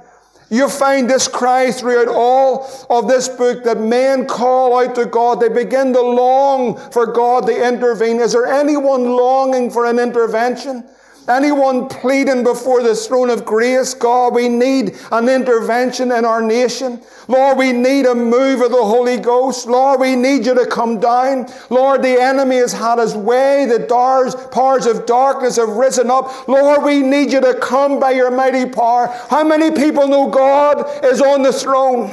[0.50, 5.42] You find this cry throughout all of this book that men call out to God.
[5.42, 8.22] They begin to long for God to intervene.
[8.22, 10.88] Is there anyone longing for an intervention?
[11.28, 17.02] Anyone pleading before the throne of grace, God, we need an intervention in our nation.
[17.28, 19.68] Lord, we need a move of the Holy Ghost.
[19.68, 21.48] Lord, we need you to come down.
[21.70, 23.66] Lord, the enemy has had his way.
[23.66, 26.48] The doors, powers of darkness have risen up.
[26.48, 29.08] Lord, we need you to come by your mighty power.
[29.30, 32.10] How many people know God is on the throne?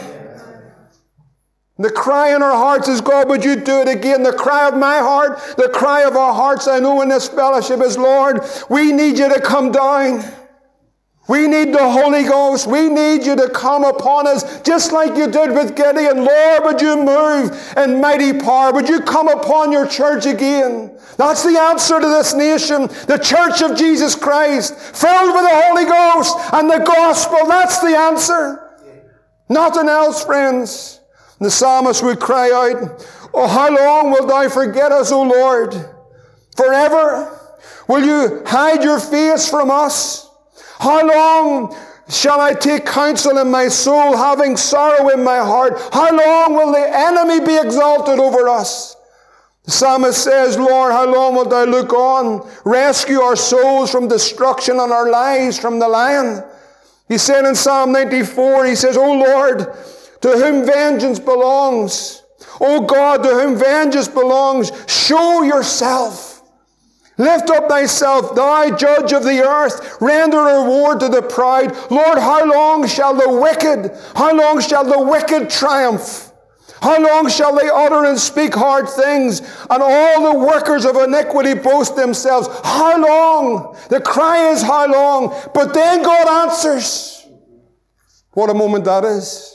[1.77, 4.23] The cry in our hearts is, God, would you do it again?
[4.23, 7.81] The cry of my heart, the cry of our hearts, I know in this fellowship
[7.81, 10.25] is, Lord, we need you to come down.
[11.27, 12.67] We need the Holy Ghost.
[12.67, 16.25] We need you to come upon us just like you did with Gideon.
[16.25, 18.73] Lord, would you move in mighty power?
[18.73, 20.97] Would you come upon your church again?
[21.17, 22.83] That's the answer to this nation.
[23.07, 27.47] The church of Jesus Christ, filled with the Holy Ghost and the gospel.
[27.49, 28.61] That's the answer.
[29.49, 31.01] Nothing else, friends.
[31.41, 35.75] The psalmist would cry out, Oh, how long wilt thou forget us, O Lord?
[36.57, 37.41] Forever?
[37.89, 40.31] Will you hide your face from us?
[40.79, 41.77] How long
[42.09, 45.81] shall I take counsel in my soul, having sorrow in my heart?
[45.93, 48.97] How long will the enemy be exalted over us?
[49.65, 52.49] The psalmist says, Lord, how long wilt thou look on?
[52.65, 56.45] Rescue our souls from destruction and our lives from the lion.
[57.09, 59.75] He said in Psalm 94, he says, Oh Lord,
[60.25, 62.23] to whom vengeance belongs.
[62.59, 66.43] O God, to whom vengeance belongs, show yourself.
[67.19, 71.77] Lift up thyself, thou judge of the earth, render reward to the proud.
[71.91, 76.33] Lord, how long shall the wicked, how long shall the wicked triumph?
[76.81, 81.53] How long shall they utter and speak hard things, and all the workers of iniquity
[81.53, 82.49] boast themselves?
[82.65, 83.77] How long?
[83.91, 85.39] The cry is how long?
[85.53, 87.27] But then God answers.
[88.31, 89.55] What a moment that is.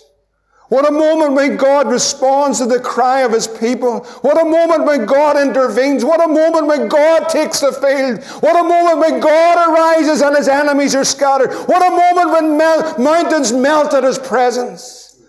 [0.69, 4.01] What a moment when God responds to the cry of His people.
[4.21, 6.05] What a moment when God intervenes.
[6.05, 8.23] What a moment when God takes the field.
[8.41, 11.51] What a moment when God arises and His enemies are scattered.
[11.51, 15.19] What a moment when mel- mountains melt at His presence.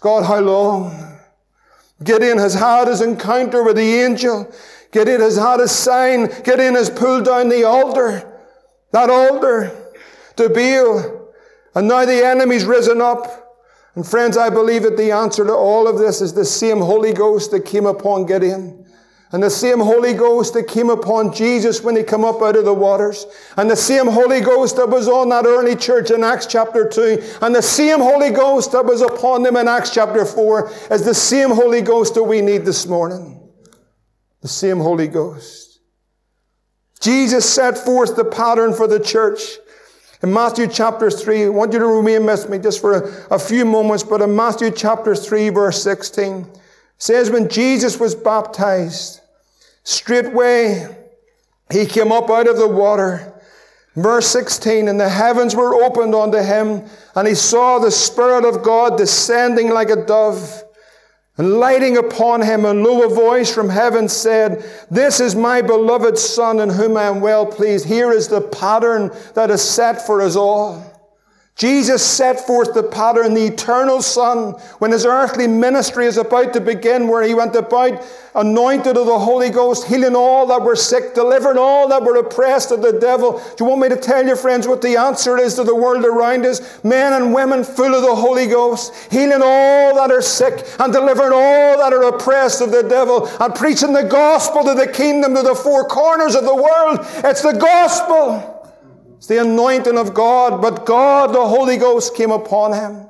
[0.00, 1.12] God, how long?
[2.02, 4.52] Gideon has had his encounter with the angel.
[4.90, 6.26] Gideon has had his sign.
[6.42, 8.28] Gideon has pulled down the altar.
[8.90, 9.70] That altar
[10.36, 11.28] to Baal.
[11.74, 13.41] And now the enemy's risen up.
[13.94, 17.12] And friends, I believe that the answer to all of this is the same Holy
[17.12, 18.86] Ghost that came upon Gideon.
[19.32, 22.66] And the same Holy Ghost that came upon Jesus when he came up out of
[22.66, 23.26] the waters.
[23.56, 27.38] And the same Holy Ghost that was on that early church in Acts chapter 2.
[27.40, 31.14] And the same Holy Ghost that was upon them in Acts chapter 4 is the
[31.14, 33.40] same Holy Ghost that we need this morning.
[34.42, 35.80] The same Holy Ghost.
[37.00, 39.40] Jesus set forth the pattern for the church.
[40.22, 43.38] In Matthew chapter 3, I want you to remain with me just for a, a
[43.40, 46.46] few moments, but in Matthew chapter 3, verse 16,
[46.96, 49.20] says, When Jesus was baptized,
[49.82, 50.96] straightway
[51.72, 53.32] he came up out of the water.
[53.96, 56.84] Verse 16, and the heavens were opened unto him,
[57.16, 60.62] and he saw the Spirit of God descending like a dove
[61.38, 66.60] and lighting upon him, a low voice from heaven said, This is my beloved Son
[66.60, 67.86] in whom I am well pleased.
[67.86, 70.91] Here is the pattern that is set for us all.
[71.54, 76.60] Jesus set forth the pattern, the eternal Son, when his earthly ministry is about to
[76.60, 78.02] begin, where he went about
[78.34, 82.72] anointed of the Holy Ghost, healing all that were sick, delivering all that were oppressed
[82.72, 83.38] of the devil.
[83.56, 86.06] Do you want me to tell you, friends, what the answer is to the world
[86.06, 86.82] around us?
[86.82, 91.32] Men and women full of the Holy Ghost, healing all that are sick and delivering
[91.34, 95.42] all that are oppressed of the devil and preaching the gospel to the kingdom to
[95.42, 97.06] the four corners of the world.
[97.24, 98.51] It's the gospel.
[99.22, 103.08] It's the anointing of God, but God, the Holy Ghost, came upon him.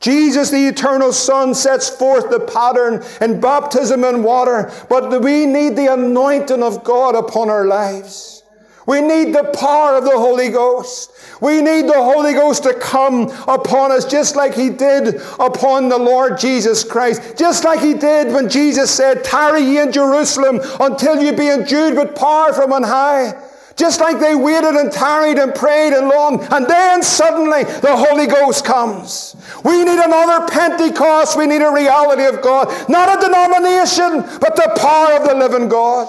[0.00, 5.76] Jesus, the eternal Son, sets forth the pattern in baptism and water, but we need
[5.76, 8.42] the anointing of God upon our lives.
[8.88, 11.12] We need the power of the Holy Ghost.
[11.40, 15.96] We need the Holy Ghost to come upon us just like He did upon the
[15.96, 17.38] Lord Jesus Christ.
[17.38, 21.96] Just like He did when Jesus said, Tarry ye in Jerusalem until you be endued
[21.96, 23.34] with power from on high.
[23.82, 28.28] Just like they waited and tarried and prayed and longed, and then suddenly the Holy
[28.28, 29.34] Ghost comes.
[29.64, 31.36] We need another Pentecost.
[31.36, 32.68] We need a reality of God.
[32.88, 36.06] Not a denomination, but the power of the living God.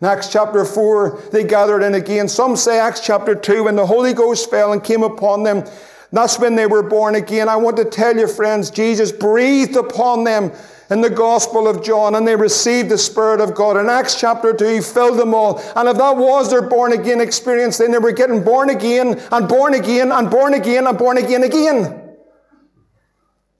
[0.00, 2.28] Acts chapter 4, they gathered in again.
[2.28, 5.64] Some say Acts chapter 2, when the Holy Ghost fell and came upon them.
[6.12, 7.50] That's when they were born again.
[7.50, 10.50] I want to tell you, friends, Jesus breathed upon them
[10.90, 13.76] in the Gospel of John and they received the Spirit of God.
[13.76, 15.60] In Acts chapter 2, He filled them all.
[15.74, 19.48] And if that was their born again experience, then they were getting born again and
[19.48, 22.02] born again and born again and born again again.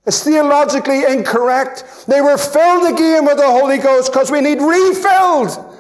[0.07, 2.05] It's theologically incorrect.
[2.07, 5.75] They were filled again with the Holy Ghost because we need refilled.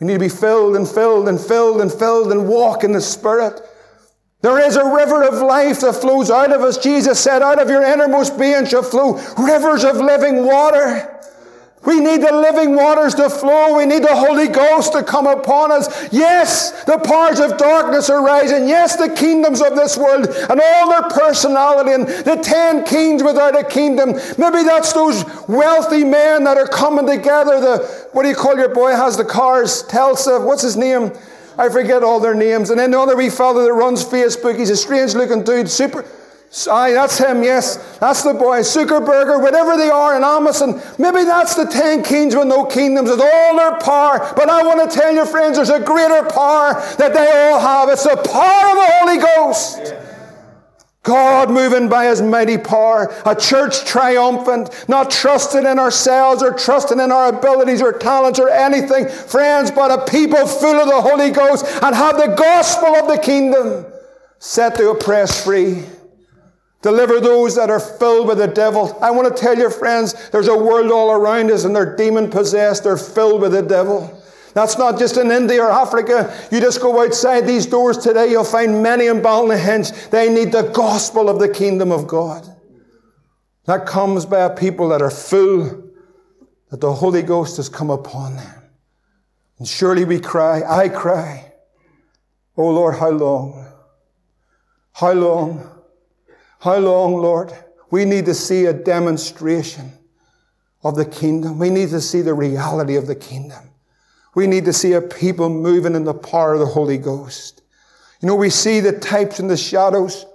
[0.00, 3.00] We need to be filled and filled and filled and filled and walk in the
[3.02, 3.60] Spirit.
[4.40, 6.78] There is a river of life that flows out of us.
[6.78, 11.14] Jesus said, out of your innermost being shall flow rivers of living water.
[11.84, 13.78] We need the living waters to flow.
[13.78, 16.12] We need the Holy Ghost to come upon us.
[16.12, 18.68] Yes, the powers of darkness are rising.
[18.68, 23.58] Yes, the kingdoms of this world and all their personality and the ten kings without
[23.58, 24.10] a kingdom.
[24.36, 27.60] Maybe that's those wealthy men that are coming together.
[27.60, 29.82] The, what do you call your boy has the cars?
[29.84, 30.44] Telsa.
[30.44, 31.12] What's his name?
[31.58, 32.70] I forget all their names.
[32.70, 36.04] And then the other wee fellow that runs Facebook, he's a strange looking dude, super.
[36.70, 37.98] Aye, that's him, yes.
[37.98, 38.60] That's the boy.
[38.60, 40.80] Zuckerberger, whatever they are in Amazon.
[40.98, 44.32] Maybe that's the ten kings with no kingdoms with all their power.
[44.34, 47.90] But I want to tell you, friends, there's a greater power that they all have.
[47.90, 49.80] It's the power of the Holy Ghost.
[49.84, 50.07] Yeah.
[51.08, 57.00] God moving by His mighty power, a church triumphant, not trusting in ourselves or trusting
[57.00, 61.30] in our abilities or talents or anything, friends, but a people full of the Holy
[61.30, 63.86] Ghost and have the gospel of the kingdom
[64.38, 65.82] set the oppressed free.
[66.82, 68.98] Deliver those that are filled with the devil.
[69.00, 72.28] I want to tell you, friends, there's a world all around us and they're demon
[72.28, 74.17] possessed, they're filled with the devil.
[74.54, 76.34] That's not just in India or Africa.
[76.50, 80.10] You just go outside these doors today, you'll find many in Ballynahinch.
[80.10, 82.48] They need the gospel of the kingdom of God.
[83.66, 85.90] That comes by a people that are full,
[86.70, 88.62] that the Holy Ghost has come upon them.
[89.58, 91.52] And surely we cry, I cry,
[92.56, 93.66] Oh Lord, how long?
[94.92, 95.70] How long?
[96.58, 97.52] How long, Lord?
[97.90, 99.92] We need to see a demonstration
[100.82, 101.58] of the kingdom.
[101.58, 103.67] We need to see the reality of the kingdom.
[104.38, 107.60] We need to see a people moving in the power of the Holy Ghost.
[108.20, 110.26] You know, we see the types and the shadows.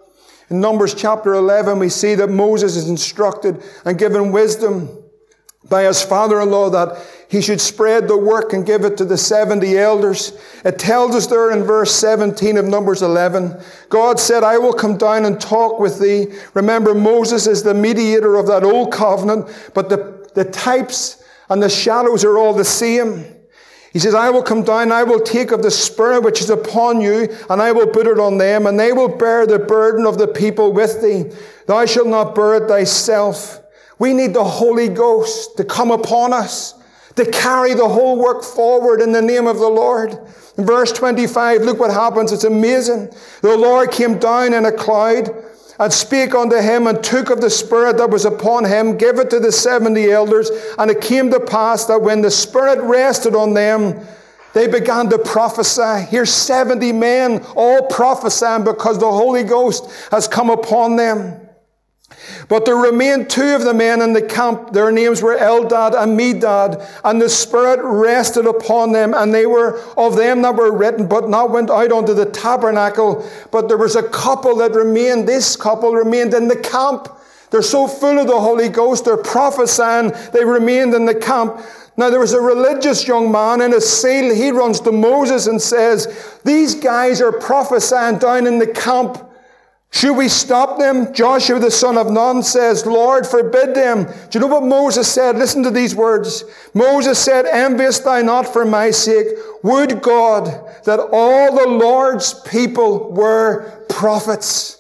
[0.50, 4.90] In Numbers chapter 11, we see that Moses is instructed and given wisdom
[5.70, 9.78] by his father-in-law that he should spread the work and give it to the 70
[9.78, 10.38] elders.
[10.66, 14.98] It tells us there in verse 17 of Numbers 11, God said, I will come
[14.98, 16.26] down and talk with thee.
[16.54, 21.70] Remember, Moses is the mediator of that old covenant, but the, the types and the
[21.70, 23.33] shadows are all the same.
[23.94, 27.00] He says, I will come down, I will take of the Spirit which is upon
[27.00, 30.18] you, and I will put it on them, and they will bear the burden of
[30.18, 31.32] the people with thee.
[31.68, 33.62] Thou shalt not bear it thyself.
[34.00, 36.74] We need the Holy Ghost to come upon us,
[37.18, 40.18] to carry the whole work forward in the name of the Lord.
[40.58, 42.32] In verse 25, look what happens.
[42.32, 43.14] It's amazing.
[43.42, 45.30] The Lord came down in a cloud
[45.80, 49.30] and spake unto him and took of the Spirit that was upon him, gave it
[49.32, 50.52] to the seventy elders.
[50.78, 54.06] And it came to pass that when the Spirit rested on them,
[54.54, 56.06] they began to prophesy.
[56.10, 61.43] Here's 70 men all prophesying because the Holy Ghost has come upon them.
[62.48, 64.74] But there remained two of the men in the camp.
[64.74, 69.80] Their names were Eldad and Medad, and the Spirit rested upon them, and they were
[69.98, 73.28] of them that were written, but not went out unto the tabernacle.
[73.52, 75.28] But there was a couple that remained.
[75.28, 77.08] This couple remained in the camp.
[77.52, 81.62] They're so full of the Holy Ghost, they're prophesying, they remained in the camp.
[81.96, 84.34] Now, there was a religious young man in a seal.
[84.34, 89.20] He runs to Moses and says, These guys are prophesying down in the camp
[89.94, 91.14] Should we stop them?
[91.14, 94.06] Joshua the son of Nun says, Lord, forbid them.
[94.06, 95.38] Do you know what Moses said?
[95.38, 96.44] Listen to these words.
[96.74, 99.28] Moses said, Enviest thou not for my sake?
[99.62, 100.46] Would God
[100.86, 104.80] that all the Lord's people were prophets.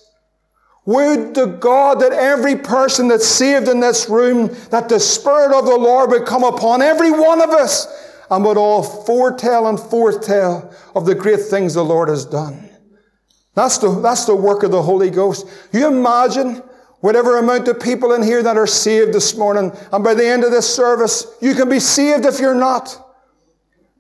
[0.85, 5.65] Would to God that every person that's saved in this room, that the Spirit of
[5.65, 7.87] the Lord would come upon every one of us
[8.29, 12.69] and would all foretell and foretell of the great things the Lord has done.
[13.55, 15.47] That's the, that's the work of the Holy Ghost.
[15.71, 16.63] You imagine
[17.01, 20.43] whatever amount of people in here that are saved this morning, and by the end
[20.43, 22.99] of this service, you can be saved if you're not.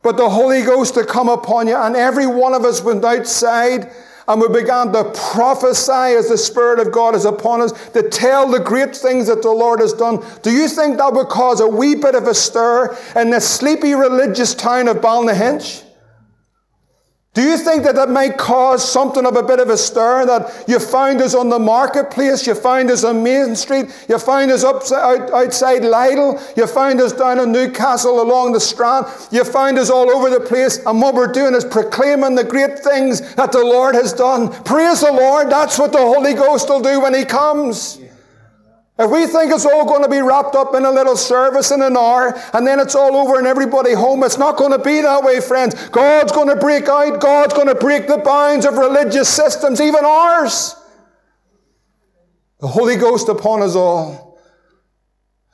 [0.01, 3.91] But the Holy Ghost to come upon you, and every one of us went outside
[4.27, 8.49] and we began to prophesy as the Spirit of God is upon us, to tell
[8.49, 10.23] the great things that the Lord has done.
[10.41, 13.93] Do you think that would cause a wee bit of a stir in the sleepy
[13.93, 15.82] religious town of Ballynahinch?
[17.33, 20.23] Do you think that that might cause something of a bit of a stir?
[20.27, 24.51] That you find us on the marketplace, you find us on Main Street, you find
[24.51, 29.79] us upside, outside Lidl, you find us down in Newcastle along the Strand, you find
[29.79, 33.51] us all over the place, and what we're doing is proclaiming the great things that
[33.51, 34.51] the Lord has done.
[34.63, 37.99] Praise the Lord, that's what the Holy Ghost will do when He comes.
[38.97, 41.81] If we think it's all going to be wrapped up in a little service in
[41.81, 45.01] an hour and then it's all over and everybody home, it's not going to be
[45.01, 45.89] that way, friends.
[45.89, 47.19] God's going to break out.
[47.19, 50.75] God's going to break the bounds of religious systems, even ours.
[52.59, 54.39] The Holy Ghost upon us all.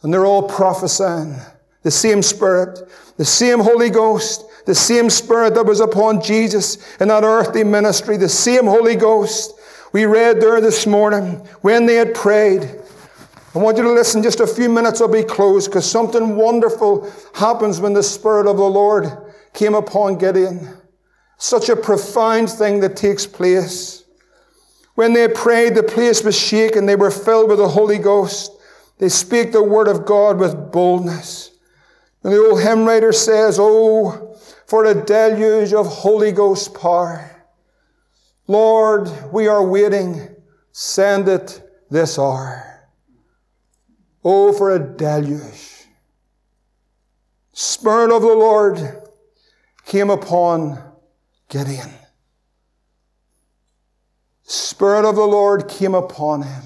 [0.02, 1.36] And they're all prophesying.
[1.84, 2.78] The same Spirit,
[3.16, 8.18] the same Holy Ghost, the same Spirit that was upon Jesus in that earthly ministry,
[8.18, 9.54] the same Holy Ghost.
[9.94, 12.70] We read there this morning when they had prayed.
[13.56, 17.12] I want you to listen just a few minutes, I'll be closed because something wonderful
[17.34, 19.12] happens when the Spirit of the Lord
[19.54, 20.78] came upon Gideon.
[21.38, 24.04] Such a profound thing that takes place.
[24.94, 26.86] When they prayed, the place was shaken.
[26.86, 28.52] They were filled with the Holy Ghost.
[29.00, 31.52] They speak the word of God with boldness.
[32.24, 34.38] And the old hymn writer says, Oh,
[34.68, 37.48] for a deluge of Holy Ghost power.
[38.46, 40.28] Lord, we are waiting.
[40.72, 42.69] Send it this hour.
[44.24, 45.86] Oh, for a deluge.
[47.54, 48.80] Spirit of the Lord
[49.86, 50.82] came upon
[51.50, 51.90] Gideon.
[54.44, 56.64] Spirit of the Lord came upon him.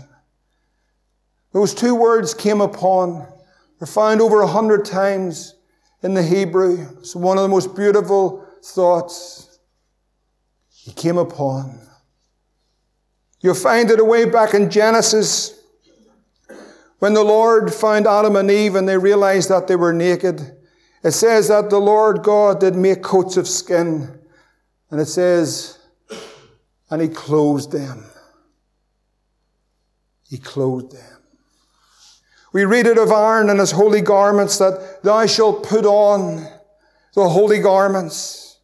[1.51, 3.27] Those two words came upon
[3.81, 5.55] are found over a hundred times
[6.01, 6.87] in the Hebrew.
[6.99, 9.59] It's one of the most beautiful thoughts.
[10.69, 11.79] He came upon.
[13.41, 15.62] You'll find it away back in Genesis
[17.03, 20.55] when the Lord found Adam and Eve and they realized that they were naked,
[21.03, 24.21] it says that the Lord God did make coats of skin.
[24.89, 25.79] And it says,
[26.89, 28.05] and he clothed them.
[30.29, 31.17] He clothed them.
[32.53, 36.47] We read it of Aaron and his holy garments that thou shalt put on
[37.15, 38.59] the holy garments,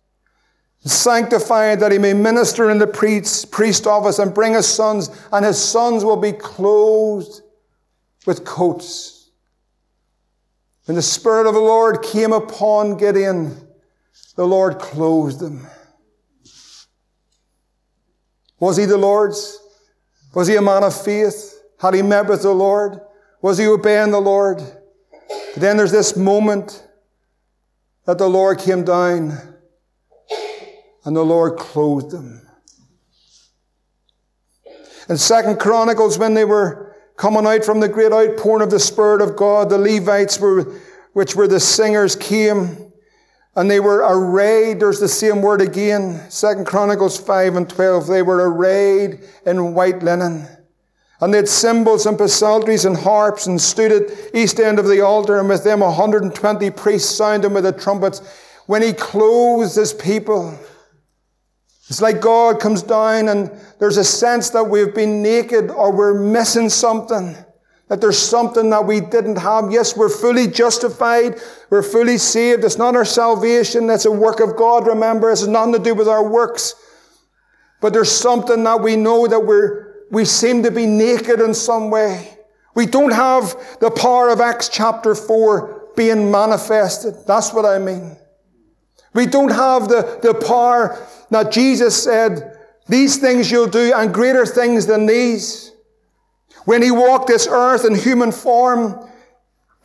[0.85, 5.43] sanctified that he may minister in the priest, priest office and bring his sons, and
[5.43, 7.41] his sons will be clothed
[8.25, 9.29] with coats.
[10.85, 13.55] When the Spirit of the Lord came upon Gideon,
[14.35, 15.67] the Lord clothed him.
[18.59, 19.57] Was he the Lord's?
[20.33, 21.61] Was he a man of faith?
[21.79, 22.99] Had he met with the Lord?
[23.41, 24.59] Was he obeying the Lord?
[25.53, 26.85] But then there's this moment
[28.05, 29.37] that the Lord came down
[31.05, 32.41] and the Lord clothed him.
[35.07, 36.88] In Second Chronicles, when they were
[37.19, 39.69] coming out from the great outpouring of the Spirit of God.
[39.69, 40.79] The Levites were,
[41.11, 42.93] which were the singers came
[43.57, 44.79] and they were arrayed.
[44.79, 46.31] There's the same word again.
[46.31, 48.07] Second Chronicles 5 and 12.
[48.07, 50.47] They were arrayed in white linen.
[51.19, 55.01] And they had cymbals and psalteries and harps and stood at east end of the
[55.01, 58.21] altar and with them 120 priests sounding with the trumpets
[58.67, 60.57] when he clothes his people.
[61.89, 66.13] It's like God comes down and there's a sense that we've been naked or we're
[66.13, 67.35] missing something.
[67.87, 69.71] That there's something that we didn't have.
[69.71, 71.39] Yes, we're fully justified.
[71.71, 72.63] We're fully saved.
[72.63, 73.87] It's not our salvation.
[73.87, 74.85] That's a work of God.
[74.85, 76.75] Remember, it's nothing to do with our works.
[77.81, 81.89] But there's something that we know that we're, we seem to be naked in some
[81.89, 82.37] way.
[82.75, 87.15] We don't have the power of Acts chapter 4 being manifested.
[87.25, 88.15] That's what I mean.
[89.15, 92.57] We don't have the, the power that Jesus said,
[92.87, 95.71] these things you'll do and greater things than these.
[96.65, 99.07] When he walked this earth in human form,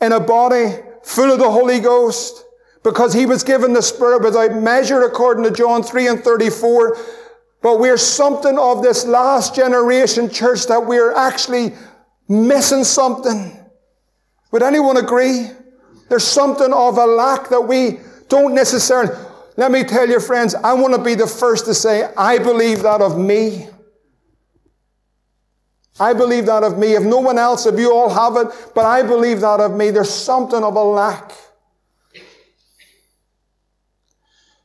[0.01, 2.43] in a body full of the Holy Ghost,
[2.83, 6.97] because he was given the Spirit without measure according to John 3 and 34,
[7.61, 11.73] But we're something of this last generation church that we're actually
[12.27, 13.59] missing something.
[14.51, 15.49] Would anyone agree?
[16.09, 19.13] There's something of a lack that we don't necessarily.
[19.57, 22.83] Let me tell you, friends, I want to be the first to say, I believe
[22.83, 23.69] that of me.
[25.97, 26.93] I believe that of me.
[26.93, 29.91] If no one else, if you all have it, but I believe that of me.
[29.91, 31.31] There's something of a lack.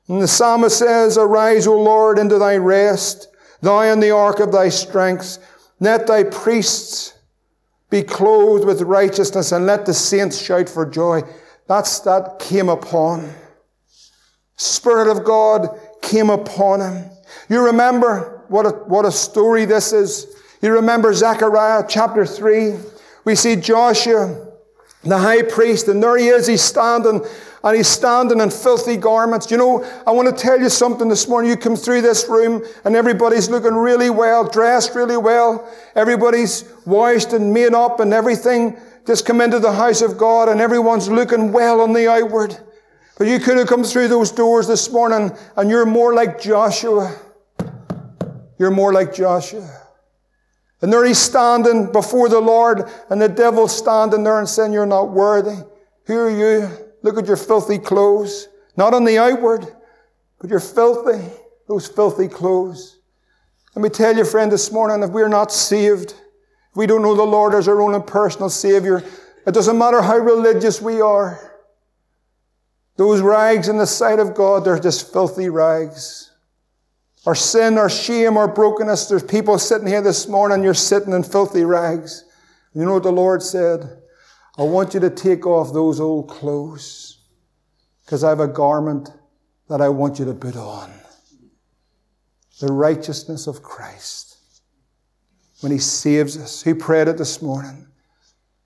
[0.09, 3.28] And the psalmist says, Arise, O Lord, into thy rest,
[3.61, 5.38] thou in the ark of thy strength.
[5.78, 7.14] Let thy priests
[7.91, 11.22] be clothed with righteousness, and let the saints shout for joy.
[11.68, 13.32] That's, that came upon.
[14.61, 17.11] Spirit of God came upon him.
[17.48, 20.36] You remember what a, what a story this is.
[20.61, 22.74] You remember Zechariah chapter 3.
[23.24, 24.48] We see Joshua,
[25.02, 27.24] the high priest, and there he is, he's standing
[27.64, 29.50] and he's standing in filthy garments.
[29.50, 31.50] You know, I want to tell you something this morning.
[31.50, 35.66] You come through this room and everybody's looking really well, dressed really well.
[35.94, 38.78] Everybody's washed and made up and everything.
[39.06, 42.58] Just come into the house of God and everyone's looking well on the outward.
[43.21, 47.14] But you could have come through those doors this morning and you're more like Joshua.
[48.59, 49.68] You're more like Joshua.
[50.81, 54.87] And there he's standing before the Lord and the devil's standing there and saying, you're
[54.87, 55.62] not worthy.
[56.07, 56.71] Who are you?
[57.03, 58.49] Look at your filthy clothes.
[58.79, 59.66] Not on the outward,
[60.41, 61.23] but you're filthy.
[61.68, 63.01] Those filthy clothes.
[63.77, 67.14] Let me tell you, friend, this morning, if we're not saved, if we don't know
[67.14, 69.05] the Lord as our own and personal Savior,
[69.47, 71.49] it doesn't matter how religious we are.
[73.01, 76.32] Those rags in the sight of God, they're just filthy rags.
[77.24, 81.22] Our sin, our shame, our brokenness, there's people sitting here this morning, you're sitting in
[81.22, 82.26] filthy rags.
[82.74, 84.03] You know what the Lord said?
[84.59, 87.20] I want you to take off those old clothes
[88.05, 89.09] because I have a garment
[89.70, 90.92] that I want you to put on.
[92.61, 94.36] The righteousness of Christ.
[95.62, 97.86] When He saves us, He prayed it this morning.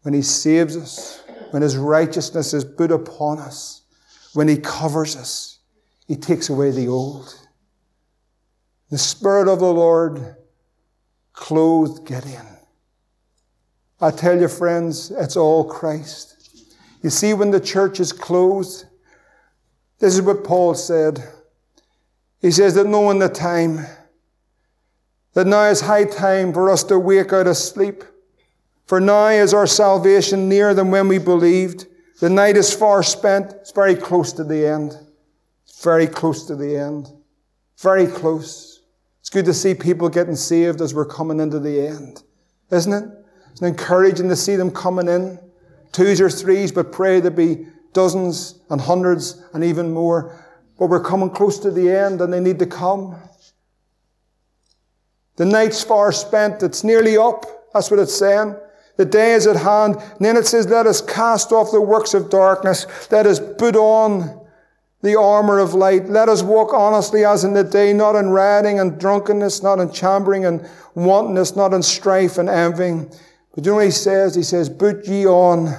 [0.03, 1.23] When He saves us,
[1.53, 3.83] when His righteousness is put upon us,
[4.35, 5.59] when He covers us,
[6.07, 7.35] He takes away the old.
[8.91, 10.37] The Spirit of the Lord
[11.33, 12.47] clothed Gideon.
[14.01, 16.67] I tell you, friends, it's all Christ.
[17.03, 18.87] You see, when the church is closed,
[19.99, 21.23] this is what Paul said.
[22.41, 23.87] He says that knowing the time,
[25.33, 28.05] that now is high time for us to wake out of sleep.
[28.87, 31.87] For now is our salvation nearer than when we believed.
[32.21, 33.53] The night is far spent.
[33.53, 34.97] It's very close to the end.
[35.67, 37.09] It's very close to the end.
[37.79, 38.83] Very close.
[39.21, 42.23] It's good to see people getting saved as we're coming into the end,
[42.71, 43.05] isn't it?
[43.51, 45.39] It's encouraging to see them coming in.
[45.93, 50.45] Twos or threes, but pray there be dozens and hundreds and even more.
[50.79, 53.17] But we're coming close to the end and they need to come.
[55.37, 56.63] The night's far spent.
[56.63, 57.45] It's nearly up.
[57.73, 58.57] That's what it's saying.
[58.97, 59.97] The day is at hand.
[59.97, 62.87] And then it says, let us cast off the works of darkness.
[63.11, 64.41] Let us put on
[65.03, 66.09] the armor of light.
[66.09, 69.91] Let us walk honestly as in the day, not in rioting and drunkenness, not in
[69.93, 73.13] chambering and wantonness, not in strife and envying.
[73.55, 74.35] But you know what he says?
[74.35, 75.75] He says, Put ye on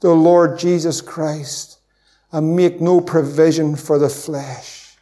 [0.00, 1.78] the Lord Jesus Christ
[2.32, 4.96] and make no provision for the flesh.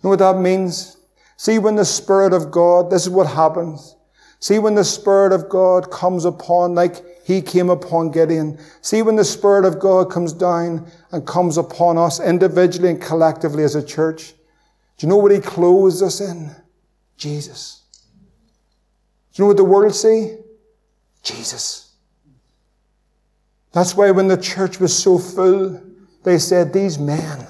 [0.00, 0.96] You know what that means?
[1.36, 3.95] See, when the Spirit of God, this is what happens.
[4.40, 8.56] See, when the Spirit of God comes upon, like he came upon Gideon.
[8.82, 13.64] See, when the Spirit of God comes down and comes upon us individually and collectively
[13.64, 14.32] as a church,
[14.96, 16.54] do you know what he clothes us in?
[17.16, 17.82] Jesus.
[19.34, 20.36] Do you know what the world see?
[21.24, 21.94] Jesus.
[23.72, 25.82] That's why when the church was so full,
[26.22, 27.44] they said, These men,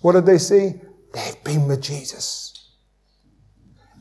[0.00, 0.80] what did they say?
[1.14, 2.49] They've been with Jesus.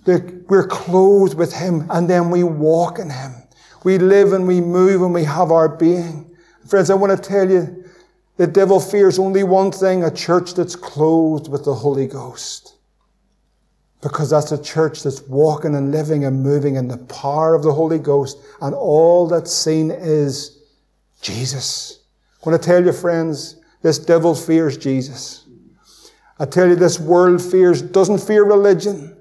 [0.05, 3.33] We're clothed with Him and then we walk in Him.
[3.83, 6.35] We live and we move and we have our being.
[6.67, 7.83] Friends, I want to tell you,
[8.37, 12.75] the devil fears only one thing, a church that's clothed with the Holy Ghost.
[14.01, 17.73] Because that's a church that's walking and living and moving in the power of the
[17.73, 18.37] Holy Ghost.
[18.61, 20.57] And all that's seen is
[21.21, 21.99] Jesus.
[22.41, 25.45] I want to tell you, friends, this devil fears Jesus.
[26.39, 29.18] I tell you, this world fears, doesn't fear religion.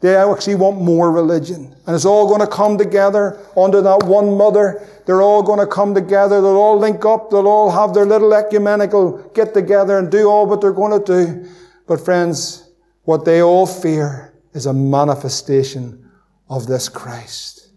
[0.00, 1.74] They actually want more religion.
[1.86, 4.86] And it's all going to come together under that one mother.
[5.06, 6.40] They're all going to come together.
[6.40, 7.30] They'll all link up.
[7.30, 11.24] They'll all have their little ecumenical get together and do all what they're going to
[11.24, 11.50] do.
[11.88, 12.70] But friends,
[13.02, 16.10] what they all fear is a manifestation
[16.48, 17.70] of this Christ.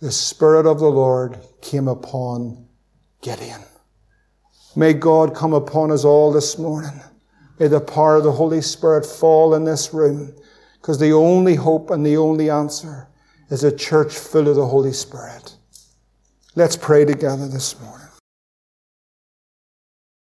[0.00, 2.66] The Spirit of the Lord came upon
[3.20, 3.60] Gideon.
[4.76, 6.98] May God come upon us all this morning.
[7.58, 10.34] May the power of the Holy Spirit fall in this room.
[10.80, 13.08] Because the only hope and the only answer
[13.50, 15.56] is a church full of the Holy Spirit.
[16.54, 17.99] Let's pray together this morning.